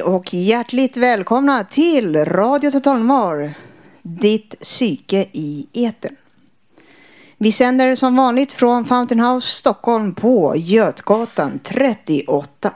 [0.00, 3.54] Hej och hjärtligt välkomna till Radio Totalmar,
[4.02, 6.16] ditt psyke i eten.
[7.38, 12.70] Vi sänder som vanligt från Fountain House Stockholm på Götgatan 38.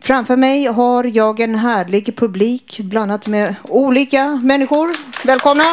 [0.00, 4.90] Framför mig har jag en härlig publik blandat med olika människor.
[5.26, 5.64] Välkomna!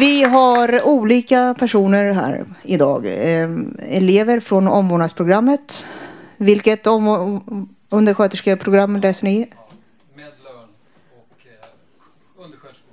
[0.00, 3.06] Vi har olika personer här idag.
[3.08, 5.86] Ehm, elever från omvårdnadsprogrammet.
[6.44, 9.38] Vilket om, undersköterskeprogram läser ni?
[10.14, 10.68] med lön
[11.16, 12.92] och eh, undersköterskor.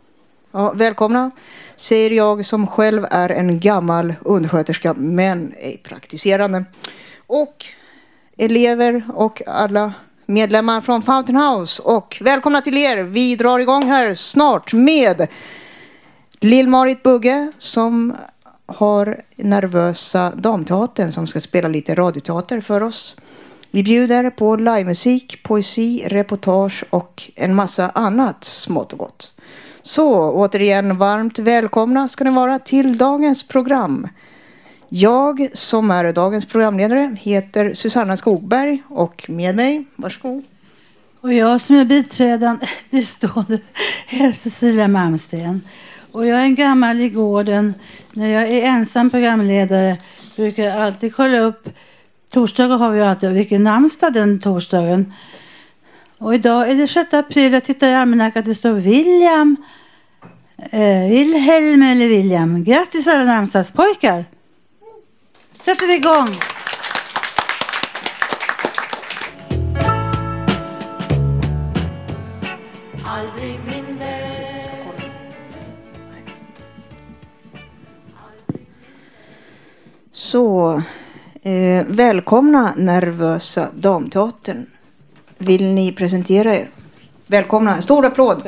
[0.52, 1.32] Ja, välkomna,
[1.76, 6.66] säger jag som själv är en gammal undersköterska men ej praktiserande.
[7.28, 7.66] Och
[8.38, 9.94] elever och alla
[10.26, 11.82] medlemmar från Fountain House.
[11.82, 12.98] Och välkomna till er.
[13.04, 15.28] Vi drar igång här snart med
[16.40, 18.16] Lill-Marit Bugge som
[18.66, 23.16] har Nervösa Damteatern som ska spela lite radioteater för oss.
[23.74, 29.34] Vi bjuder på livemusik, poesi, reportage och en massa annat smått och gott.
[29.82, 34.08] Så återigen varmt välkomna ska ni vara till dagens program.
[34.90, 40.44] Jag som är dagens programledare heter Susanna Skogberg och med mig, varsågod.
[41.22, 43.60] Och jag som är biträdande bestående
[44.10, 45.62] är Cecilia Malmsten.
[46.12, 47.74] Och jag är en gammal i gården.
[48.12, 49.98] När jag är ensam programledare
[50.36, 51.70] brukar jag alltid kolla upp.
[52.32, 55.14] Torsdagar har vi alltid vilken namnsdag den torsdagen.
[56.18, 57.54] Och idag är det 6 april.
[57.54, 58.44] Jag tittar i almanackan.
[58.44, 59.56] Det står William.
[60.72, 62.64] Eh, Wilhelm eller William.
[62.64, 64.26] Grattis alla namnsdagspojkar.
[65.60, 66.28] Sätter vi igång.
[80.14, 80.82] Så,
[81.42, 84.66] eh, välkomna Nervösa Damteatern.
[85.38, 86.70] Vill ni presentera er?
[87.28, 88.42] Välkomna, en stor applåd.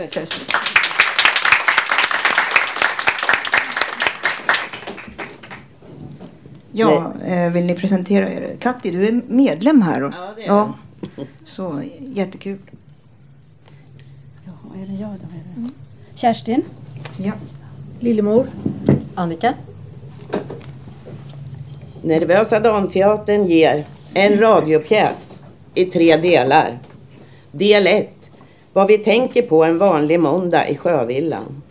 [6.72, 8.56] Ja, eh, vill ni presentera er?
[8.60, 10.04] Katti, du är medlem här.
[10.04, 10.74] Och, Ja, det är ja,
[11.44, 12.58] Så, jättekul.
[14.46, 15.16] Ja, är det jag då?
[15.16, 15.70] Är det?
[16.16, 16.64] Kerstin.
[17.18, 17.32] Ja.
[18.00, 18.48] Lillemor.
[19.16, 19.54] Annika.
[22.04, 25.40] Nervösa Damteatern ger en radiopjäs
[25.74, 26.80] i tre delar.
[27.52, 28.10] Del 1.
[28.74, 31.62] Vad vi tänker på en vanlig måndag i Sjövillan.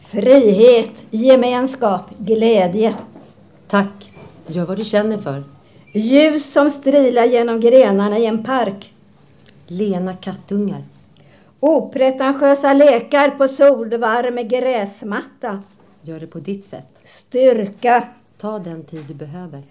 [0.00, 2.94] Frihet, gemenskap, glädje.
[3.68, 4.12] Tack.
[4.46, 5.44] Gör vad du känner för.
[5.92, 8.92] Ljus som strilar genom grenarna i en park.
[9.66, 10.84] Lena kattungar.
[11.60, 15.62] Opretentiösa lekar på solvarm gräsmatta.
[16.02, 16.88] Gör det på ditt sätt.
[17.04, 18.08] Styrka.
[18.42, 19.62] Ta den tid du behöver.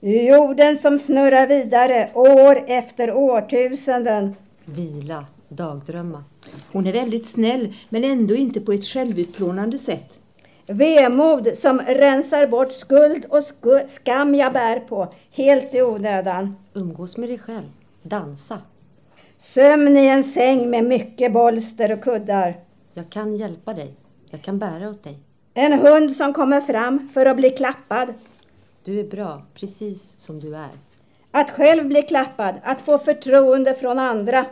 [0.00, 4.34] Jorden som snurrar vidare år efter årtusenden.
[4.64, 5.26] Vila.
[5.48, 6.24] Dagdrömma.
[6.72, 10.20] Hon är väldigt snäll men ändå inte på ett självutplånande sätt.
[10.66, 13.42] Vemod som rensar bort skuld och
[13.88, 16.56] skam jag bär på, helt i onödan.
[16.74, 17.70] Umgås med dig själv.
[18.02, 18.58] Dansa.
[19.38, 22.54] Sömn i en säng med mycket bolster och kuddar.
[22.92, 23.94] Jag kan hjälpa dig.
[24.30, 25.25] Jag kan bära åt dig.
[25.58, 28.14] En hund som kommer fram för att bli klappad.
[28.84, 30.70] Du är bra, precis som du är.
[31.30, 34.46] Att själv bli klappad, att få förtroende från andra.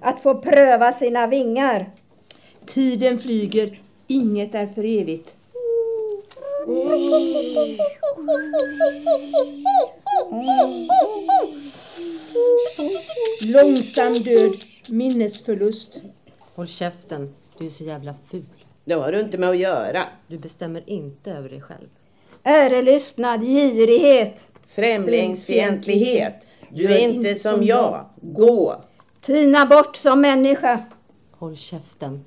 [0.00, 1.90] Att få pröva sina vingar.
[2.66, 5.36] Tiden flyger, inget är för evigt.
[13.40, 14.52] Långsam död,
[14.88, 15.98] minnesförlust.
[16.54, 17.34] Håll käften.
[17.58, 18.55] Du är så jävla ful.
[18.86, 19.98] Det har du inte med att göra.
[20.26, 21.88] Du bestämmer inte över dig själv.
[22.42, 24.50] Ärelystnad, girighet.
[24.66, 26.46] Främlingsfientlighet.
[26.70, 28.04] Du är inte som jag.
[28.20, 28.82] Gå.
[29.20, 30.78] Tina bort som människa.
[31.32, 32.24] Håll käften.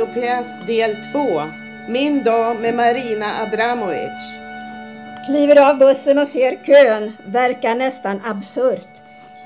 [0.00, 1.42] En radiopjäs del 2.
[1.88, 4.38] Min dag med Marina Abramovic.
[5.26, 7.12] Kliver av bussen och ser kön.
[7.26, 8.88] Verkar nästan absurt.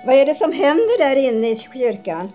[0.07, 2.33] Vad är det som händer där inne i kyrkan?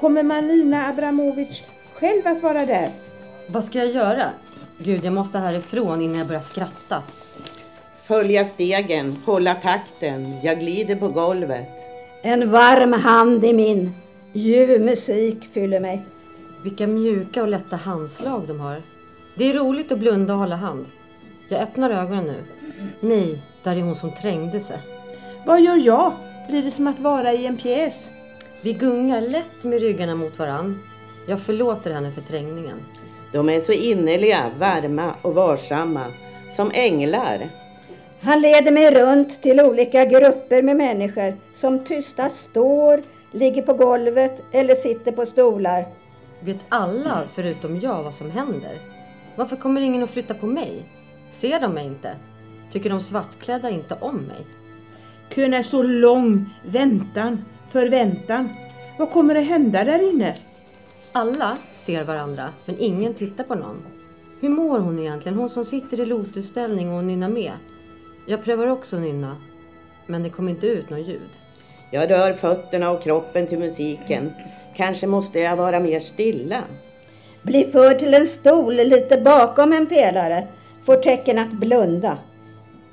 [0.00, 1.62] Kommer Malina Abramovic
[1.94, 2.90] själv att vara där?
[3.46, 4.24] Vad ska jag göra?
[4.78, 7.02] Gud, jag måste härifrån innan jag börjar skratta.
[8.02, 10.34] Följa stegen, hålla takten.
[10.42, 11.70] Jag glider på golvet.
[12.22, 13.94] En varm hand i min.
[14.32, 16.04] Ljuv musik fyller mig.
[16.62, 18.82] Vilka mjuka och lätta handslag de har.
[19.34, 20.86] Det är roligt att blunda och hålla hand.
[21.48, 22.44] Jag öppnar ögonen nu.
[23.00, 24.78] Nej, där är hon som trängde sig.
[25.46, 26.12] Vad gör jag?
[26.48, 28.10] Blir det som att vara i en pjäs?
[28.62, 30.82] Vi gungar lätt med ryggarna mot varann.
[31.28, 32.80] Jag förlåter henne för trängningen.
[33.32, 36.04] De är så innerliga, varma och varsamma.
[36.50, 37.50] Som änglar.
[38.20, 43.02] Han leder mig runt till olika grupper med människor som tysta står,
[43.32, 45.86] ligger på golvet eller sitter på stolar.
[46.40, 48.78] Vet alla förutom jag vad som händer?
[49.36, 50.84] Varför kommer ingen att flytta på mig?
[51.30, 52.16] Ser de mig inte?
[52.70, 54.46] Tycker de svartklädda inte om mig?
[55.34, 56.54] Kön är så lång.
[56.66, 58.48] Väntan, förväntan.
[58.98, 60.36] Vad kommer att hända där inne?
[61.12, 63.82] Alla ser varandra, men ingen tittar på någon.
[64.40, 65.38] Hur mår hon egentligen?
[65.38, 67.52] Hon som sitter i lotusställning och nynnar med.
[68.26, 69.36] Jag prövar också att nynna,
[70.06, 71.30] men det kommer inte ut något ljud.
[71.90, 74.32] Jag rör fötterna och kroppen till musiken.
[74.76, 76.62] Kanske måste jag vara mer stilla.
[77.42, 80.46] Blir förd till en stol lite bakom en pelare.
[80.84, 82.18] Får tecken att blunda.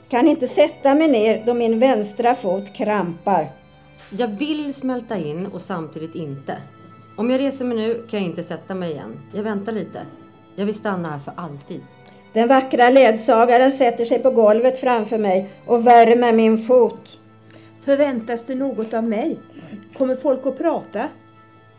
[0.09, 3.51] Kan inte sätta mig ner då min vänstra fot krampar.
[4.09, 6.57] Jag vill smälta in och samtidigt inte.
[7.18, 9.19] Om jag reser mig nu kan jag inte sätta mig igen.
[9.33, 10.00] Jag väntar lite.
[10.56, 11.81] Jag vill stanna här för alltid.
[12.33, 17.19] Den vackra ledsagaren sätter sig på golvet framför mig och värmer min fot.
[17.79, 19.39] Förväntas det något av mig?
[19.97, 21.09] Kommer folk att prata?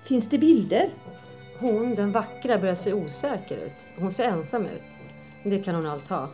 [0.08, 0.90] Finns det bilder?
[1.58, 3.72] Hon, den vackra, börjar se osäker ut.
[3.98, 4.82] Hon ser ensam ut.
[5.44, 6.28] Det kan hon allt ha.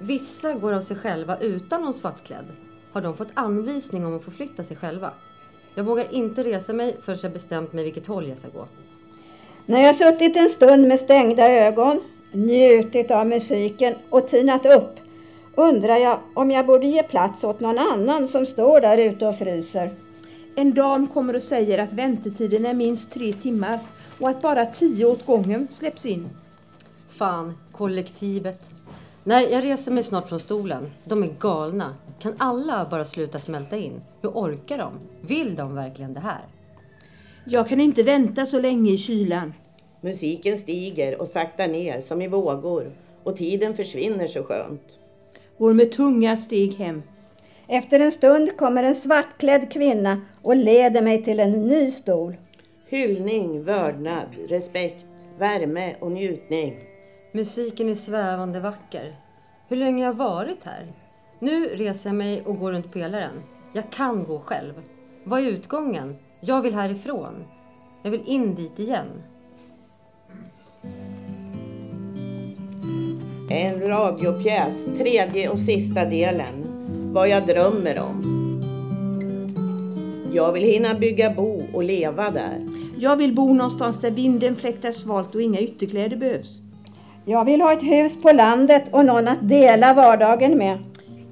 [0.00, 2.44] Vissa går av sig själva utan någon svartklädd.
[2.92, 5.12] Har de fått anvisning om att förflytta sig själva?
[5.74, 8.68] Jag vågar inte resa mig förrän jag bestämt mig vilket håll jag ska gå.
[9.66, 12.00] När jag suttit en stund med stängda ögon,
[12.32, 15.00] njutit av musiken och tinat upp
[15.54, 19.38] undrar jag om jag borde ge plats åt någon annan som står där ute och
[19.38, 19.90] fryser.
[20.56, 23.78] En dam kommer och säger att väntetiden är minst tre timmar
[24.18, 26.28] och att bara tio åt gången släpps in.
[27.08, 28.70] Fan, kollektivet.
[29.24, 30.90] Nej, jag reser mig snart från stolen.
[31.04, 31.94] De är galna.
[32.18, 34.00] Kan alla bara sluta smälta in?
[34.22, 34.92] Hur orkar de?
[35.20, 36.40] Vill de verkligen det här?
[37.44, 39.54] Jag kan inte vänta så länge i kylan.
[40.00, 42.92] Musiken stiger och saktar ner som i vågor
[43.24, 44.98] och tiden försvinner så skönt.
[45.58, 47.02] Går med tunga steg hem.
[47.72, 52.36] Efter en stund kommer en svartklädd kvinna och leder mig till en ny stol.
[52.88, 55.06] Hyllning, vördnad, respekt,
[55.38, 56.76] värme och njutning.
[57.32, 59.16] Musiken är svävande vacker.
[59.68, 60.92] Hur länge har jag varit här?
[61.38, 63.42] Nu reser jag mig och går runt pelaren.
[63.72, 64.74] Jag kan gå själv.
[65.24, 66.16] Vad är utgången?
[66.40, 67.44] Jag vill härifrån.
[68.02, 69.22] Jag vill in dit igen.
[73.50, 76.69] En radiopjäs, tredje och sista delen.
[77.12, 78.36] Vad jag drömmer om.
[80.32, 82.66] Jag vill hinna bygga bo och leva där.
[82.98, 86.60] Jag vill bo någonstans där vinden fläktar svalt och inga ytterkläder behövs.
[87.24, 90.78] Jag vill ha ett hus på landet och någon att dela vardagen med.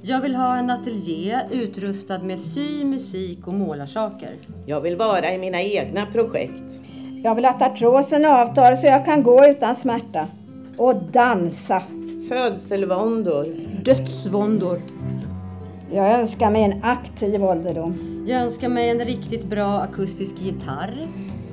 [0.03, 4.37] Jag vill ha en ateljé utrustad med sy, musik och målarsaker.
[4.67, 6.81] Jag vill vara i mina egna projekt.
[7.25, 10.27] Jag vill att artrosen avtar så jag kan gå utan smärta.
[10.77, 11.83] Och dansa.
[12.29, 13.47] Födselvåndor.
[13.85, 14.81] Dödsvåndor.
[15.91, 18.25] Jag önskar mig en aktiv ålderdom.
[18.29, 21.09] Jag önskar mig en riktigt bra akustisk gitarr.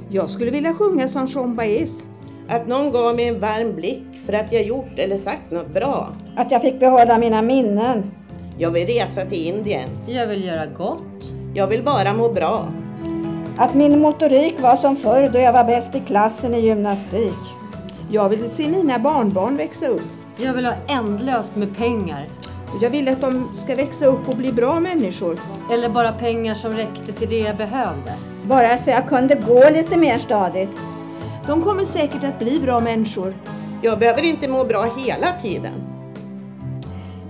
[0.10, 2.08] Jag skulle vilja sjunga som Jean Baez.
[2.48, 6.13] Att någon gav mig en varm blick för att jag gjort eller sagt något bra.
[6.36, 8.12] Att jag fick behålla mina minnen.
[8.58, 9.89] Jag vill resa till Indien.
[10.08, 11.34] Jag vill göra gott.
[11.54, 12.68] Jag vill bara må bra.
[13.58, 17.39] Att min motorik var som förr då jag var bäst i klassen i gymnastik.
[18.12, 20.01] Jag vill se mina barnbarn växa upp.
[20.38, 22.30] Jag vill ha ändlöst med pengar.
[22.81, 25.39] Jag vill att de ska växa upp och bli bra människor.
[25.72, 28.13] Eller bara pengar som räckte till det jag behövde.
[28.43, 30.77] Bara så jag kunde gå lite mer stadigt.
[31.48, 33.34] De kommer säkert att bli bra människor.
[33.81, 35.74] Jag behöver inte må bra hela tiden.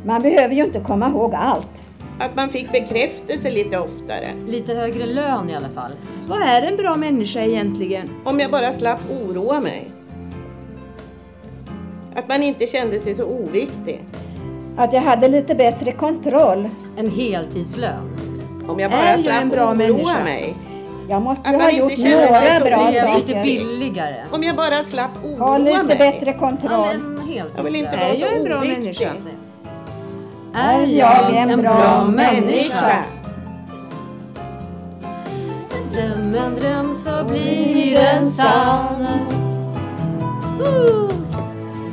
[0.06, 1.86] Man behöver ju inte komma ihåg allt.
[2.20, 4.28] Att man fick bekräftelse lite oftare.
[4.48, 5.92] Lite högre lön i alla fall.
[6.28, 8.10] Vad är en bra människa egentligen?
[8.24, 9.92] Om jag bara slapp oroa mig.
[12.16, 14.02] Att man inte kände sig så oviktig.
[14.78, 16.70] Att jag hade lite bättre kontroll.
[16.98, 18.12] En heltidslön.
[18.68, 20.24] Om jag bara Är jag slapp en bra oroa människa?
[20.24, 20.56] mig.
[21.10, 23.44] Jag måste Att ju ha inte gjort några bra är lite saker.
[23.44, 24.16] billigare.
[24.32, 25.98] Om jag bara slapp oroa Ha lite mig.
[25.98, 26.86] bättre Ja, kontroll.
[27.28, 27.52] heltidslön.
[27.58, 28.80] Jag vill inte Är vara jag så en bra oviktig.
[28.84, 29.10] människa?
[30.54, 32.98] är jag en bra människa.
[35.92, 39.06] Dröm en dröm så blir den sann.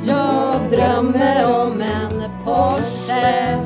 [0.07, 3.59] Jag drömmer om en Porsche.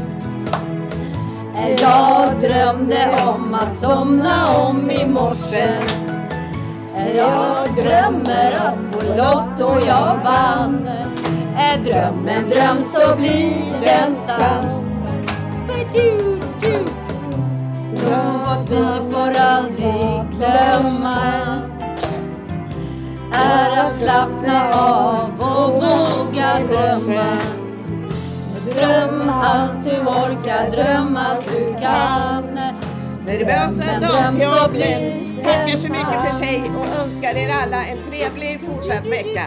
[1.82, 5.78] Jag drömde om att somna om i morse.
[7.16, 10.90] Jag drömmer att på Lotto jag vann.
[11.58, 14.84] Är dröm en dröm så blir den sann.
[15.94, 16.74] Du, du.
[18.10, 21.67] Något vi får aldrig glömma
[23.38, 27.38] är att slappna av och våga drömma.
[28.74, 32.60] Dröm allt du orkar, dröm allt du kan.
[33.26, 38.60] Dröm så damteatern blir tackar så mycket för sig och önskar er alla en trevlig
[38.66, 39.44] fortsatt vecka.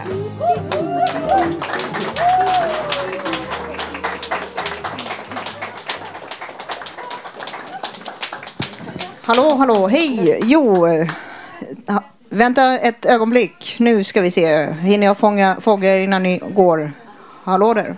[9.23, 10.39] Hallå, hallå, hej!
[10.43, 10.87] Jo,
[12.31, 13.75] vänta ett ögonblick.
[13.79, 14.71] Nu ska vi se.
[14.71, 16.91] Hinner jag fånga, fånga er innan ni går?
[17.43, 17.95] Hallå där.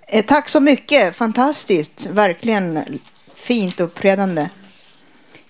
[0.00, 1.16] Eh, tack så mycket.
[1.16, 2.06] Fantastiskt.
[2.06, 2.98] Verkligen
[3.34, 4.48] fint uppträdande.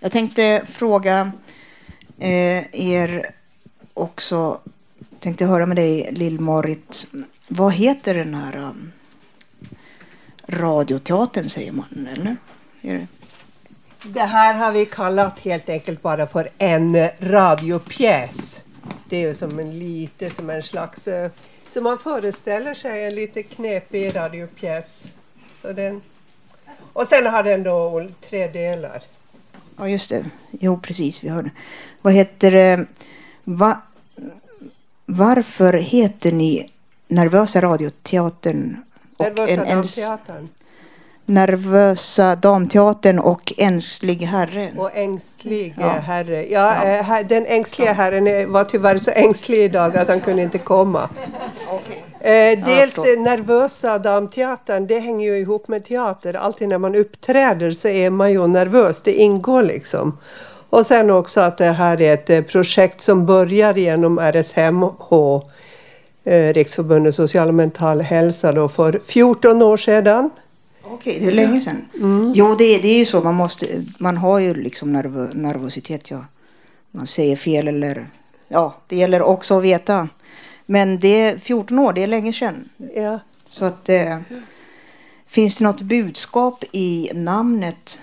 [0.00, 1.33] Jag tänkte fråga
[2.19, 3.31] eh, er
[3.95, 4.61] också.
[5.21, 7.07] Tänkte höra med dig Lill-Marit.
[7.49, 8.93] Vad heter den här um,
[10.47, 12.37] radioteatern säger man eller?
[14.07, 14.21] Det?
[14.21, 18.63] Här har vi kallat helt enkelt bara för en eh, radiopjäs.
[19.09, 21.31] Det är ju som en lite som en slags, eh,
[21.69, 25.09] så man föreställer sig en lite knepig radiopjäs.
[25.55, 26.03] Så den,
[26.93, 29.03] och sen har den då tre delar.
[29.77, 30.25] Ja, just det.
[30.51, 31.25] Jo, precis.
[31.25, 31.51] Vi hörde.
[32.03, 32.87] Vad heter det?
[33.45, 33.83] Va,
[35.07, 36.71] varför heter ni
[37.09, 38.77] Nervösa radioteatern?
[39.17, 40.49] och Nervösa en- en-.
[41.26, 44.71] Nervösa damteatern och Ängslig herre.
[44.78, 45.87] Och ängslig Ja.
[45.87, 46.00] ja.
[46.00, 46.47] herre.
[46.50, 50.43] Ja, eh, här- den ängsliga herren eh, var tyvärr så ängslig idag att han kunde
[50.43, 51.09] inte komma.
[52.21, 56.35] Eh, dels eh, nervösa damteatern, det hänger ju ihop med teater.
[56.35, 60.19] Alltid när man uppträder så är man ju nervös, det ingår liksom.
[60.71, 65.40] Och sen också att det här är ett eh, projekt som börjar genom RSMH,
[66.25, 70.31] eh, Riksförbundet social och mental hälsa, då, för 14 år sedan.
[70.85, 71.88] Okej, det är länge sedan.
[72.35, 73.21] Jo, det, är- det är ju så.
[73.21, 76.11] Man, måste, man har ju liksom nervö, nervositet.
[76.11, 76.25] Ja.
[76.91, 78.07] Man säger fel eller...
[78.49, 80.09] Ja, det gäller också att veta.
[80.67, 82.69] Men det är 14 år, det är länge sedan.
[82.95, 83.19] Ja.
[83.49, 83.88] Så att...
[83.88, 84.19] Eh,
[85.26, 87.99] finns det något budskap i namnet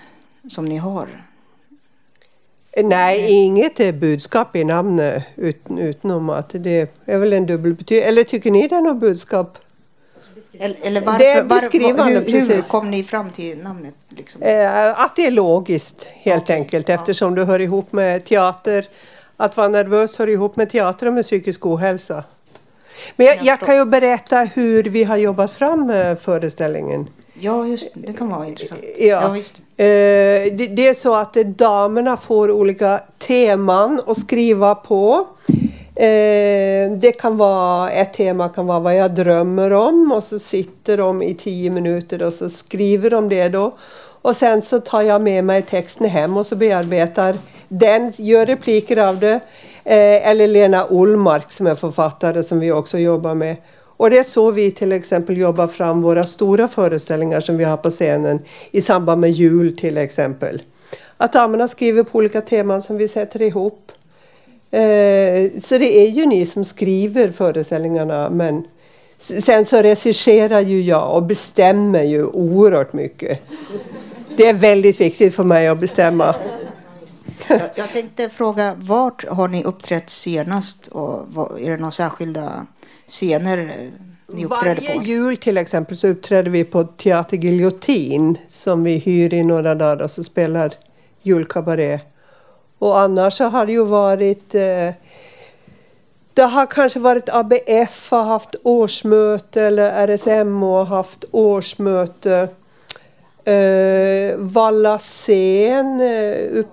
[0.48, 1.24] som ni har?
[2.84, 8.08] Nej, inget budskap i namnet ut, utom att det är väl en dubbelbetydelse.
[8.08, 9.58] Eller tycker ni det är något budskap?
[10.62, 12.68] Eller, eller varför, Det är var- beskrivande, hur, hur precis.
[12.70, 13.94] kom ni fram till namnet?
[14.08, 14.42] Liksom?
[14.42, 18.88] Eh, att det är logiskt helt enkelt eftersom det hör ihop med teater.
[19.36, 22.24] Att vara nervös hör ihop med teater och med psykisk ohälsa.
[23.16, 27.06] Men jag, jag kan ju berätta hur vi har jobbat fram eh, föreställningen.
[27.40, 28.12] Ja, just det.
[28.12, 28.80] Kan vara intressant.
[28.98, 29.28] Ja.
[29.28, 29.58] visst.
[29.58, 35.26] Eh, det, är så att eh, damerna får olika teman att skriva på.
[35.94, 40.96] Eh, det kan vara, ett tema kan vara vad jag drömmer om och så sitter
[40.96, 43.72] de i tio minuter och så skriver de det då.
[44.22, 48.96] Och sen så tar jag med mig texten hem och så bearbetar den, gör repliker
[48.96, 49.40] av det.
[49.84, 53.56] Eh, eller Lena Olmark som är författare som vi också jobbar med.
[53.96, 57.76] Och det är så vi till exempel jobbar fram våra stora föreställningar som vi har
[57.76, 60.62] på scenen i samband med jul till exempel.
[61.16, 63.92] Att damerna skriver på olika teman som vi sätter ihop.
[64.72, 68.64] Eh, så det är ju ni som skriver föreställningarna men
[69.18, 73.42] sen så regisserar ju jag och bestämmer ju oerhört mycket.
[74.36, 76.34] Det är väldigt viktigt för mig att bestämma.
[77.74, 80.86] Jag, tänkte fråga, vart har ni uppträtt senast?
[80.86, 82.66] Och är det några särskilda
[83.06, 85.04] scener eh, ni uppträdde Varje på?
[85.04, 90.04] jul till exempel så uppträder vi på Teater Giljotin som vi hyr i några dagar
[90.04, 90.74] och så spelar
[91.22, 92.00] julkabaré.
[92.82, 94.94] Och annars så har det ju varit eh,
[96.34, 102.48] det har kanske varit ABF har haft årsmöte eller RSMO har haft årsmöte.
[103.44, 106.64] Eh, Valla scen, eh,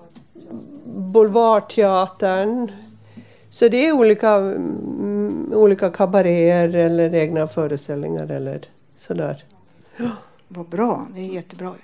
[0.84, 2.72] Boulevardteatern.
[3.50, 8.60] Så det är olika, mm, olika kabaréer eller egna föreställningar eller
[8.94, 9.44] sådär.
[10.48, 11.74] Vad bra, det är jättebra.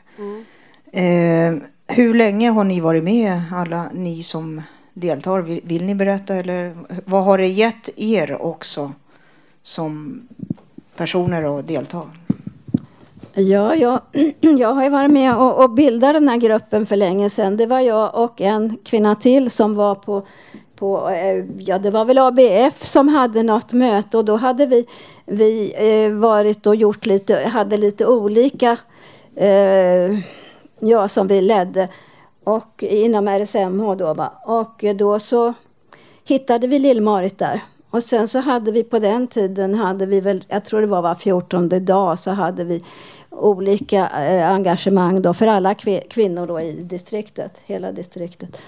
[0.92, 1.54] Eh,
[1.86, 4.62] hur länge har ni varit med, alla ni som
[4.94, 5.40] deltar?
[5.40, 6.34] Vill, vill ni berätta?
[6.34, 6.74] Eller
[7.04, 8.92] vad har det gett er också
[9.62, 10.20] som
[10.96, 12.02] personer att delta?
[13.34, 14.00] Ja, jag,
[14.58, 17.56] jag har ju varit med och, och bildat den här gruppen för länge sedan.
[17.56, 20.22] Det var jag och en kvinna till som var på,
[20.76, 24.86] på eh, ja det var väl ABF som hade något möte och då hade vi,
[25.26, 28.76] vi eh, varit och gjort lite, hade lite olika,
[29.36, 30.10] eh,
[30.80, 31.88] ja som vi ledde
[32.44, 34.32] och inom RSMH då va.
[34.44, 35.54] Och då så
[36.24, 37.62] hittade vi Lill-Marit där.
[37.90, 41.02] Och sen så hade vi på den tiden, hade vi väl, jag tror det var
[41.02, 42.82] var 14 dag, så hade vi
[43.30, 45.74] olika eh, engagemang då för alla
[46.08, 48.58] kvinnor då i distriktet, hela distriktet.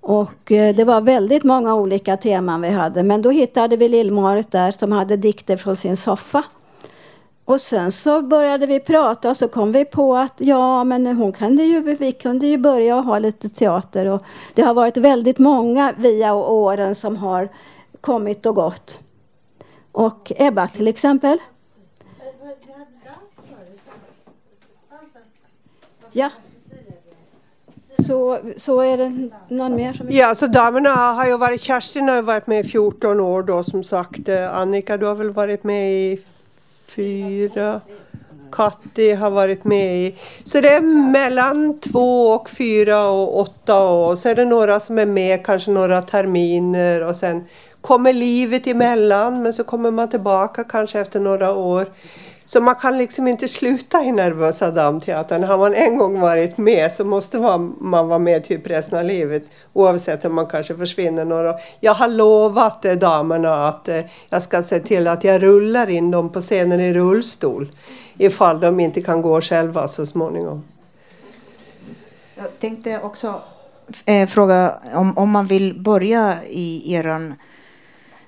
[0.00, 3.02] Och eh, det var väldigt många olika teman vi hade.
[3.02, 6.42] Men då hittade vi Lill-Marit där som hade dikter från sin soffa.
[7.44, 11.32] Och sen så började vi prata och så kom vi på att ja, men hon
[11.32, 14.06] kunde ju, vi kunde ju börja ha lite teater.
[14.06, 14.22] Och
[14.54, 17.48] det har varit väldigt många via åren som har
[18.00, 19.00] kommit och gått.
[19.92, 21.38] Och Ebba till exempel.
[26.12, 26.30] Ja.
[28.06, 30.06] Så, så är det någon mer som...
[30.10, 33.82] Ja, så damerna har ju varit, Kerstin har varit med i 14 år då som
[33.82, 34.28] sagt.
[34.28, 36.20] Eh, Annika, du har väl varit med i
[36.86, 37.80] fyra.
[38.52, 40.14] Katti har varit med i.
[40.44, 40.80] Så det är
[41.12, 44.16] mellan två och fyra och åtta år.
[44.16, 47.44] Så är det några som är med kanske några terminer och sen
[47.80, 51.86] kommer livet emellan men så kommer man tillbaka kanske efter några år.
[52.46, 55.42] Så man kan liksom inte sluta i Nervösa Damteatern.
[55.44, 59.42] Har man en gång varit med så måste man, vara med typ resten av livet.
[59.72, 64.62] Oavsett om man kanske försvinner några Jag har lovat eh, damerna att eh, jag ska
[64.62, 67.68] se till att jag rullar in dem på scenen i rullstol.
[68.18, 70.64] Ifall de inte kan gå själva så småningom.
[72.36, 73.40] Jag tänkte också
[74.06, 77.34] eh, fråga om, om man vill börja i eran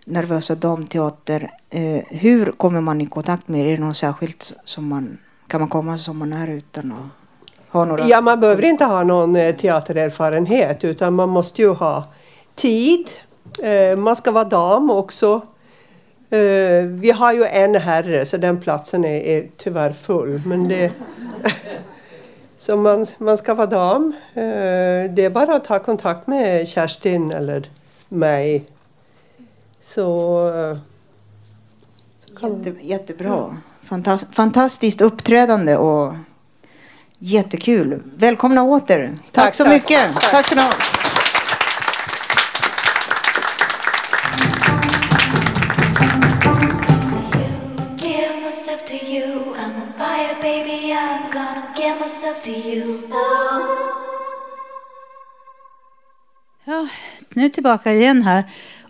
[0.08, 1.50] Nervösa damteater.
[1.70, 3.66] Eh, hur kommer man i kontakt med er?
[3.66, 7.84] Är det något särskilt som man kan man komma som man är utan att ha
[7.84, 8.04] några?
[8.04, 12.04] Ja, man behöver inte ha någon eh, teatererfarenhet utan man måste ju ha
[12.54, 13.08] tid.
[13.62, 15.40] Eh, man ska vara dam också.
[16.30, 20.42] Eh, vi har ju en herre så den platsen är, är tyvärr full.
[20.46, 20.92] Men det
[22.56, 24.14] så man, man ska vara dam.
[24.34, 24.42] Eh,
[25.10, 27.70] det är bara att ta kontakt med Kerstin eller
[28.08, 28.66] mig
[29.86, 30.78] så...
[32.38, 33.56] så Jätte, jättebra.
[33.82, 36.14] Fantast, fantastiskt uppträdande och
[37.18, 38.02] jättekul.
[38.16, 39.10] Välkomna åter.
[39.16, 39.72] Tack, tack så tack.
[39.72, 40.14] mycket.
[40.14, 40.76] Tack, tack så mycket.
[56.64, 56.88] Ja,
[57.28, 58.44] nu tillbaka igen här.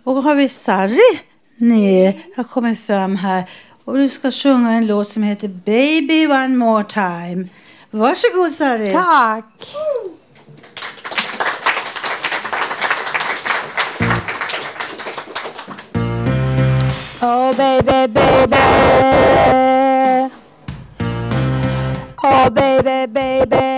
[0.06, 1.20] Och har vi Sarri
[1.56, 3.44] ner, har kommit fram här.
[3.84, 7.48] Och du ska sjunga en låt som heter Baby One More Time.
[7.90, 8.92] Varsågod Sarri.
[8.92, 9.74] Tack.
[17.22, 18.56] Oh baby, baby.
[22.22, 23.75] Oh baby, baby.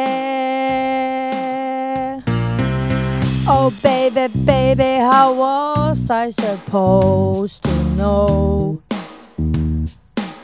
[3.70, 8.80] Oh, baby, baby, how was I supposed to know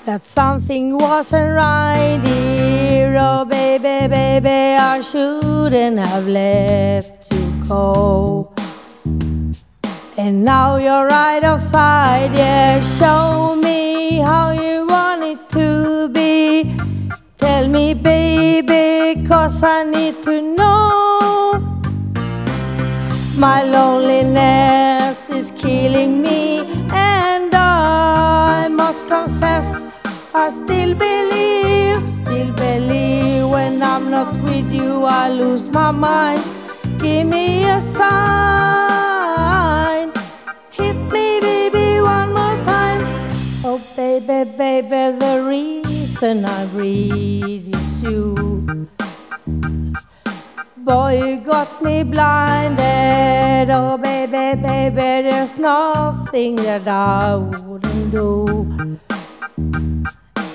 [0.05, 3.17] that something wasn't right here?
[3.19, 8.53] Oh, baby, baby, I shouldn't have let you go.
[10.19, 12.83] And now you're right outside, yeah.
[12.99, 16.77] Show me how you want it to be.
[17.39, 21.14] Tell me, baby, cause I need to know.
[23.37, 26.61] My loneliness is killing me,
[26.93, 29.83] and I must confess,
[30.33, 36.45] I still believe, still believe when I'm not with you, I lose my mind.
[36.99, 38.13] Give me a sign,
[40.71, 43.03] hit me, baby, one more time.
[43.65, 48.35] Oh, baby, baby, the reason I breathe is you.
[50.85, 53.71] Boy, you got me blinded.
[53.71, 58.99] Oh, baby, baby, there's nothing that I wouldn't do.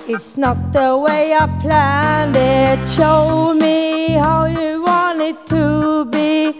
[0.07, 2.77] It's not the way I planned it.
[2.91, 6.53] Show me how you want it to be.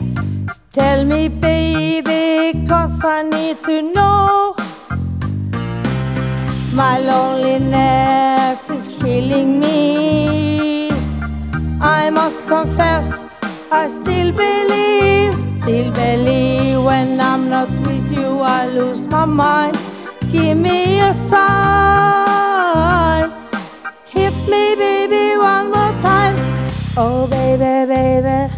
[0.73, 4.55] Tell me, baby, cause I need to know.
[6.73, 10.89] My loneliness is killing me.
[11.79, 13.28] I must confess.
[13.71, 19.77] I still believe, still believe when I'm not with you, I lose my mind.
[20.31, 21.39] Give me a sign,
[24.05, 26.35] hit me, baby, one more time.
[26.97, 28.49] Oh baby, baby.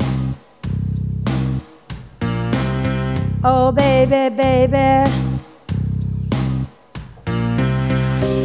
[3.44, 5.12] Oh baby, baby.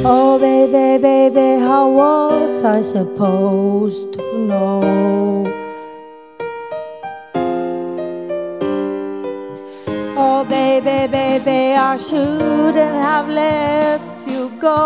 [0.05, 5.55] Oh baby, baby, how was I supposed to know?
[10.48, 14.76] Baby, baby, I shouldn't have let you go.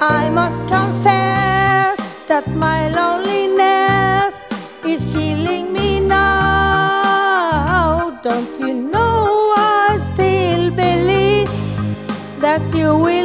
[0.00, 4.46] I must confess that my loneliness
[4.84, 7.30] is killing me now.
[8.22, 11.50] Don't you know I still believe
[12.40, 13.23] that you will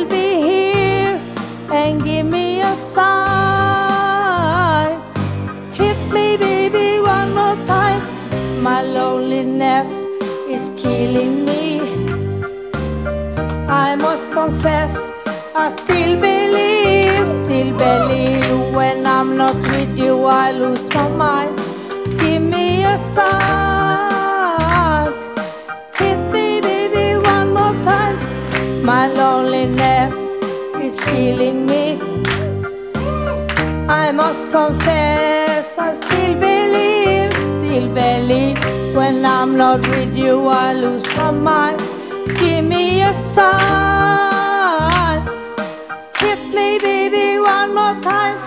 [10.81, 11.81] killing me.
[13.67, 14.95] I must confess,
[15.55, 18.75] I still believe, still believe.
[18.75, 21.57] When I'm not with you, I lose my mind.
[22.19, 23.29] Give me a sign.
[25.99, 28.17] Hit me, baby, one more time.
[28.85, 30.15] My loneliness
[30.85, 31.85] is killing me.
[34.03, 38.68] I must confess, I still believe, still believe.
[39.09, 41.79] When I'm not with you, I lose my mind.
[42.39, 44.67] Give me a sign.
[46.19, 48.38] Hit me, baby, one more time.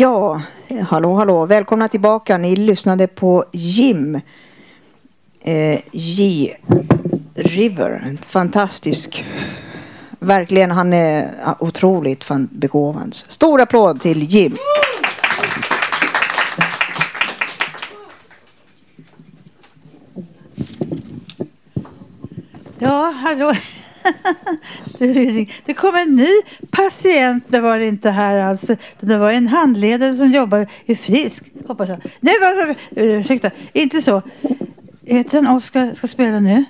[0.00, 0.42] Ja,
[0.88, 1.46] hallå hallå.
[1.46, 2.38] Välkomna tillbaka.
[2.38, 4.20] Ni lyssnade på Jim.
[5.40, 6.56] Eh, J.
[7.34, 8.18] River.
[8.28, 9.24] Fantastisk.
[10.18, 13.14] Verkligen, han är otroligt begåvad.
[13.14, 14.56] Stor applåd till Jim.
[22.78, 23.52] Ja, hallå.
[25.64, 26.28] Det kom en ny
[26.70, 27.44] patient.
[27.48, 28.70] Det var det inte här alls.
[29.00, 31.44] Det var en handledare som jobbar i Frisk.
[31.66, 31.98] Hoppas jag.
[32.20, 33.50] Nej, vad, ursäkta.
[33.72, 34.22] Inte så.
[35.06, 35.94] Heter han Oskar?
[35.94, 36.64] Ska spela nu.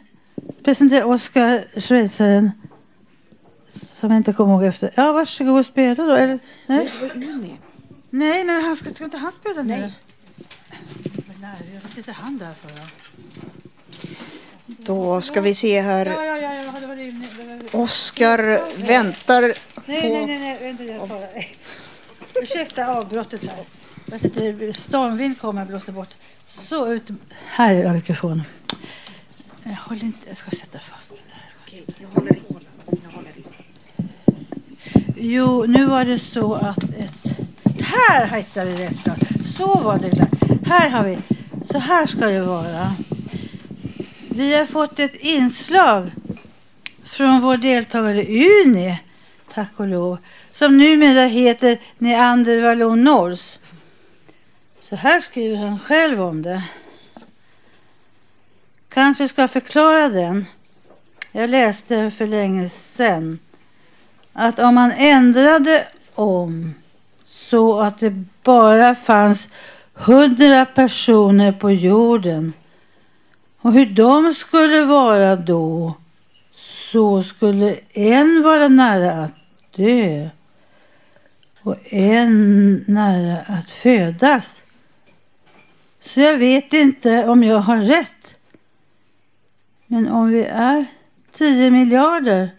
[0.64, 2.50] Presentera Oskar, schweizaren.
[3.68, 4.90] Som jag inte kommer ihåg efter.
[4.96, 6.14] Ja, varsågod och spela då.
[6.14, 6.90] Eller, nej.
[8.10, 9.68] nej, men han ska, ska inte han spela nu?
[9.78, 9.92] Nej.
[11.82, 12.82] Vad sitter han där för då?
[14.66, 16.06] Då ska vi se här.
[16.06, 17.04] Ja, ja, ja, ja, det var det.
[17.04, 19.54] det var- Oskar väntar Nej,
[19.85, 20.09] på...
[20.09, 21.44] nej, nej, nej, vänta, jag tar det.
[22.42, 23.64] Ursäkta avbrottet här.
[24.06, 26.14] Jag vet inte, stormvind kommer och blåser bort.
[26.68, 27.09] Så ut.
[27.46, 28.42] Här är mikrofonen.
[29.62, 32.38] Jag håller inte, jag ska sätta fast det här.
[35.16, 37.38] Jo, nu var det så att ett...
[37.80, 39.09] Här hittade vi rätt.
[39.56, 40.11] Så var det.
[40.11, 40.66] klart.
[40.66, 41.18] Här har vi.
[41.64, 42.94] Så här ska det vara.
[44.30, 46.11] Vi har fått ett inslag
[47.20, 48.98] från vår deltagare Uni,
[49.54, 50.18] tack och lov,
[50.52, 53.59] som numera heter Neander Vallon Nors.
[54.80, 56.64] Så här skriver han själv om det.
[58.88, 60.46] Kanske ska förklara den.
[61.33, 63.38] Jag läste för länge sedan
[64.33, 66.74] att om man ändrade om
[67.24, 69.48] så att det bara fanns
[69.94, 72.52] hundra personer på jorden
[73.61, 75.94] och hur de skulle vara då
[76.92, 79.44] så skulle en vara nära att
[79.76, 80.29] dö
[81.62, 84.62] och en nära att födas.
[86.00, 88.38] Så jag vet inte om jag har rätt.
[89.87, 90.85] Men om vi är
[91.33, 92.50] 10 miljarder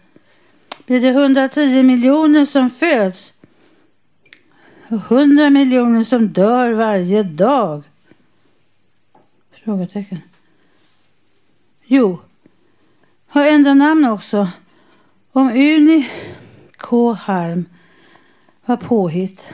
[0.86, 3.32] blir det 110 miljoner som föds
[4.88, 7.82] och 100 miljoner som dör varje dag.
[9.64, 10.20] Frågetecken.
[11.84, 12.20] Jo,
[13.32, 14.48] har ändrat namn också.
[15.32, 16.10] Om Uni
[16.76, 17.12] K.
[17.12, 17.64] Harm
[18.64, 19.46] var påhitt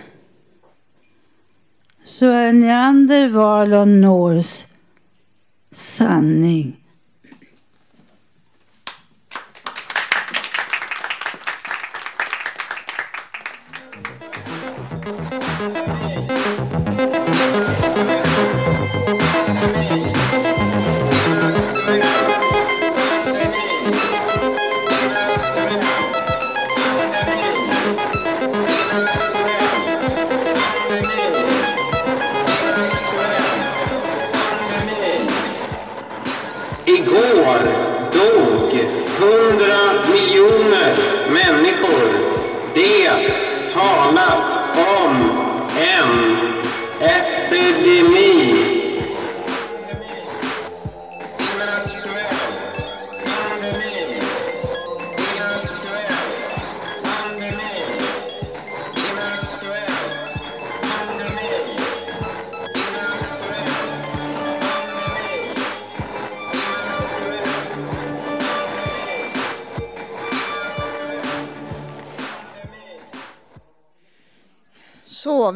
[2.05, 4.65] så är Neander Valon Nors
[5.73, 6.78] sanning.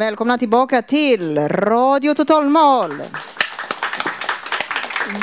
[0.02, 3.02] Välkomna tillbaka till Radio Totalmal.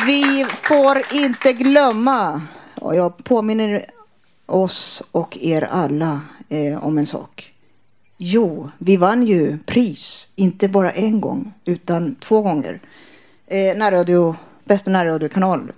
[0.06, 2.42] Vi får inte glömma,
[2.76, 3.86] och jag påminner
[4.46, 7.54] oss och er alla eh, om en sak.
[8.18, 12.80] Jo, vi vann ju pris, inte bara en gång, utan två gånger.
[13.48, 15.72] Eh, närradio, bästa närradiokanal.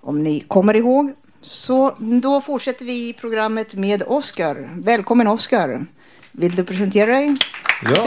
[0.00, 1.12] Om ni kommer ihåg.
[1.40, 4.68] Så då fortsätter vi programmet med Oskar.
[4.74, 5.86] Välkommen Oskar.
[6.32, 7.36] Vill du presentera dig
[7.82, 8.06] Ja.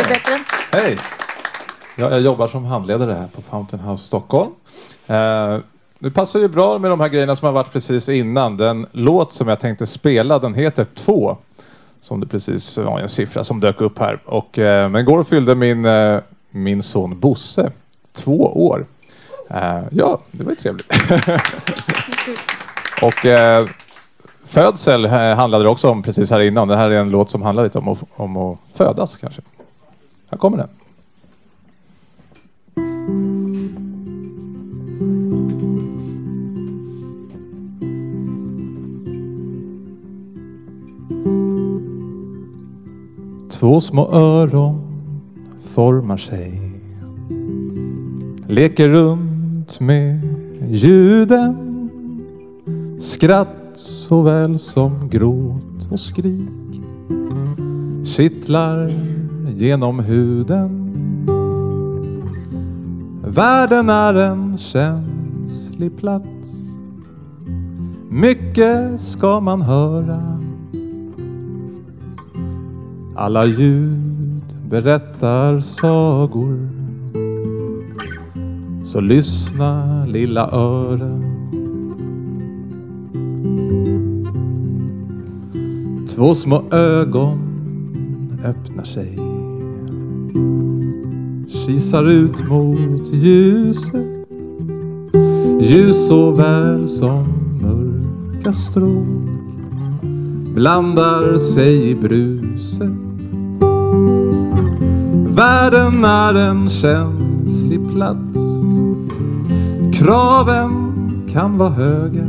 [0.71, 0.97] Hej!
[1.95, 4.51] Ja, jag jobbar som handledare här på Fountain House Stockholm.
[5.07, 5.57] Eh,
[5.99, 8.57] det passar ju bra med de här grejerna som har varit precis innan.
[8.57, 11.37] Den låt som jag tänkte spela, den heter Två.
[12.01, 14.19] Som det precis var en siffra som dök upp här.
[14.25, 17.71] Och, eh, men igår fyllde min, eh, min son Bosse
[18.13, 18.85] två år.
[19.49, 20.91] Eh, ja, det var ju trevligt.
[23.01, 23.65] Och eh,
[24.45, 26.67] födsel eh, handlade det också om precis här innan.
[26.67, 29.41] Det här är en låt som handlar lite om att, om att födas kanske.
[30.31, 30.67] Här kommer den.
[43.49, 44.81] Två små öron
[45.61, 46.71] formar sig
[48.47, 50.19] Leker runt med
[50.69, 51.89] ljuden
[52.99, 56.81] Skratt såväl som gråt och skrik
[58.05, 58.91] Kittlar
[59.57, 60.87] genom huden.
[63.23, 66.77] Världen är en känslig plats.
[68.09, 70.39] Mycket ska man höra.
[73.15, 76.69] Alla ljud berättar sagor.
[78.83, 81.21] Så lyssna lilla öra
[86.15, 87.39] Två små ögon
[88.45, 89.30] öppnar sig.
[91.47, 94.05] Kisar ut mot ljuset.
[95.61, 97.23] Ljus såväl som
[97.61, 99.07] mörka stråk.
[100.55, 102.91] Blandar sig i bruset.
[105.35, 108.39] Världen är en känslig plats.
[109.93, 110.71] Kraven
[111.33, 112.27] kan vara höga.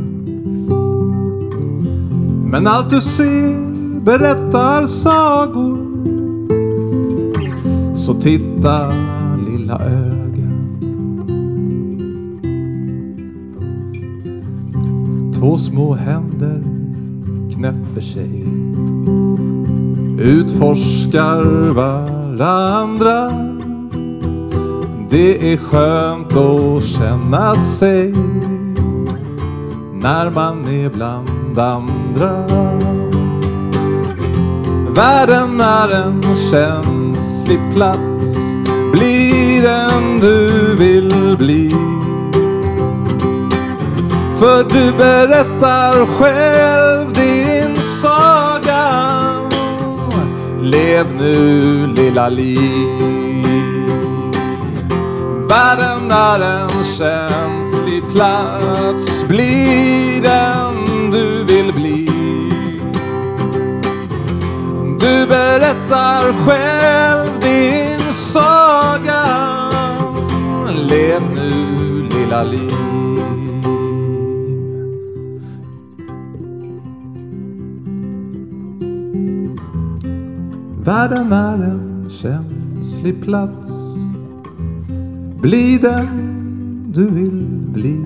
[2.51, 3.73] Men allt du ser
[4.05, 5.92] berättar sagor.
[8.07, 8.89] Så titta
[9.47, 10.51] lilla öga.
[15.35, 16.63] Två små händer
[17.55, 18.45] knäpper sig.
[20.19, 23.31] Utforskar varandra.
[25.11, 28.15] Det är skönt att känna sig
[30.03, 32.47] När man är bland andra.
[34.95, 36.23] Världen är en
[37.53, 38.37] känslig plats
[38.93, 41.71] Bli den du vill bli.
[44.39, 48.89] För du berättar själv din saga.
[50.61, 52.89] Lev nu lilla liv.
[55.49, 59.25] Världen är en känslig plats.
[59.29, 62.09] Bli den du vill bli.
[65.01, 69.23] Du berättar själv din saga.
[70.89, 72.83] Lev nu lilla liv
[80.85, 83.73] Världen är en känslig plats.
[85.41, 86.09] Bli den
[86.93, 88.05] du vill bli.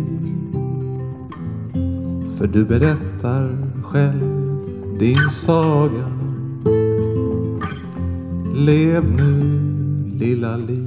[2.38, 4.58] För du berättar själv
[4.98, 6.15] din saga.
[8.58, 9.30] Lev nu
[10.18, 10.84] lilla liv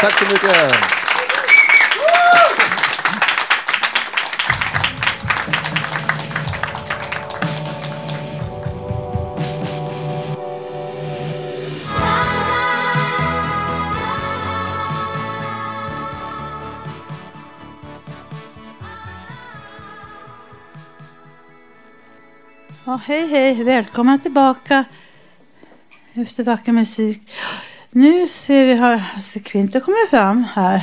[0.00, 0.97] Tack så mycket.
[23.08, 23.64] Hej, hej.
[23.64, 24.84] Välkomna tillbaka
[26.14, 27.20] efter vacker musik.
[27.90, 30.82] Nu ser vi har Hasse Kvinter kommit fram här.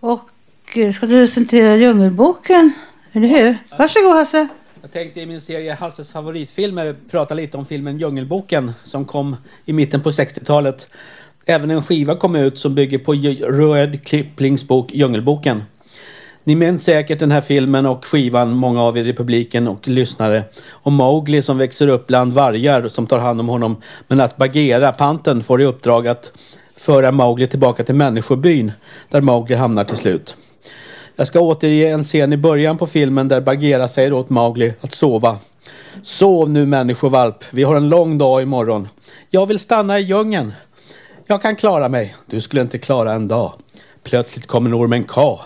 [0.00, 0.30] Och
[0.74, 2.72] eh, ska du presentera Djungelboken,
[3.12, 3.58] eller hur?
[3.78, 4.48] Varsågod Hasse.
[4.82, 9.72] Jag tänkte i min serie Hasses favoritfilmer prata lite om filmen Djungelboken som kom i
[9.72, 10.88] mitten på 60-talet.
[11.46, 13.12] Även en skiva kom ut som bygger på
[13.52, 15.62] Röd Klipplings bok Djungelboken.
[16.46, 20.42] Ni minns säkert den här filmen och skivan, många av er i publiken och lyssnare,
[20.70, 23.76] om Mowgli som växer upp bland vargar som tar hand om honom.
[24.08, 26.32] Men att Bagheera, panten, får i uppdrag att
[26.76, 28.72] föra Mowgli tillbaka till människobyn
[29.10, 30.36] där Mowgli hamnar till slut.
[31.16, 34.92] Jag ska återge en scen i början på filmen där Bagheera säger åt Mowgli att
[34.92, 35.36] sova.
[36.02, 38.88] Sov nu människovalp, vi har en lång dag imorgon.
[39.30, 40.52] Jag vill stanna i djungeln.
[41.26, 42.16] Jag kan klara mig.
[42.26, 43.52] Du skulle inte klara en dag.
[44.06, 45.40] Plötsligt kommer ormen Ka.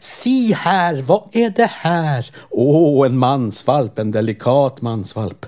[0.00, 2.30] Si här, vad är det här?
[2.50, 5.46] Åh, oh, en mansvalp, en delikat mansvalp.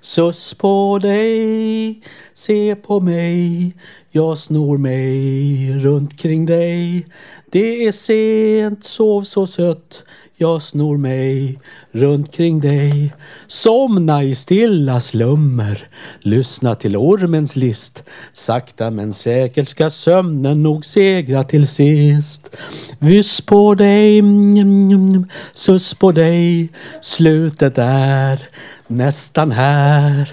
[0.00, 2.02] Suss på dig,
[2.34, 3.74] se på mig.
[4.10, 7.06] Jag snor mig runt kring dig.
[7.50, 10.04] Det är sent, sov så sött.
[10.36, 11.58] Jag snor mig
[11.92, 13.12] runt kring dig.
[13.46, 15.86] Somna i stilla slummer.
[16.20, 18.02] Lyssna till ormens list.
[18.32, 22.56] Sakta men säkert ska sömnen nog segra till sist.
[22.98, 26.70] Vyss på dig, mm, mm, mm, suss på dig.
[27.02, 28.48] Slutet är
[28.86, 30.32] nästan här.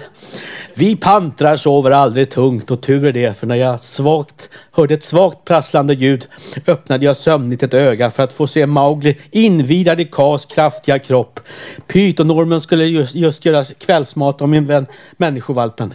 [0.74, 5.04] Vi pantrar sover aldrig tungt och tur är det för när jag svagt hörde ett
[5.04, 6.26] svagt prasslande ljud
[6.66, 11.40] öppnade jag sömnigt ett öga för att få se Mowgli invidad i Kas kraftiga kropp.
[11.86, 15.94] Pytonormen skulle just, just göra kvällsmat av min vän människovalpen.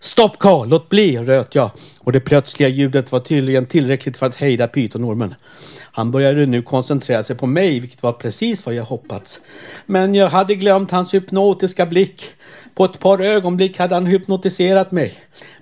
[0.00, 4.34] Stopp Karl, låt bli, röt jag och det plötsliga ljudet var tydligen tillräckligt för att
[4.34, 5.34] hejda pytonormen.
[5.94, 9.40] Han började nu koncentrera sig på mig, vilket var precis vad jag hoppats.
[9.86, 12.24] Men jag hade glömt hans hypnotiska blick.
[12.74, 15.14] På ett par ögonblick hade han hypnotiserat mig.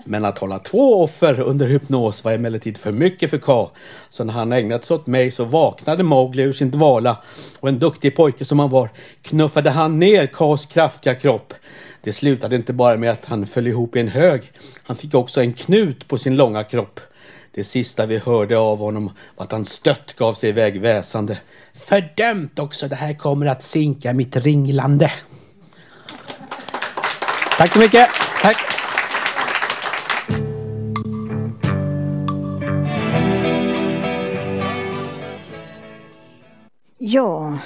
[0.04, 3.70] Men att hålla två offer under hypnos var emellertid för mycket för Ka.
[4.10, 7.18] Så när han ägnat sig åt mig så vaknade Mowgli ur sin dvala
[7.60, 8.88] och en duktig pojke som han var
[9.22, 11.54] knuffade han ner Kas kraftiga kropp.
[12.02, 14.52] Det slutade inte bara med att han föll ihop i en hög.
[14.82, 17.00] Han fick också en knut på sin långa kropp.
[17.54, 21.38] Det sista vi hörde av honom var att han stött gav sig iväg väsande.
[21.74, 25.10] Fördömt också, det här kommer att sinka mitt ringlande.
[27.60, 28.08] Tack så mycket.
[28.42, 28.56] Tack.
[36.98, 37.58] Ja,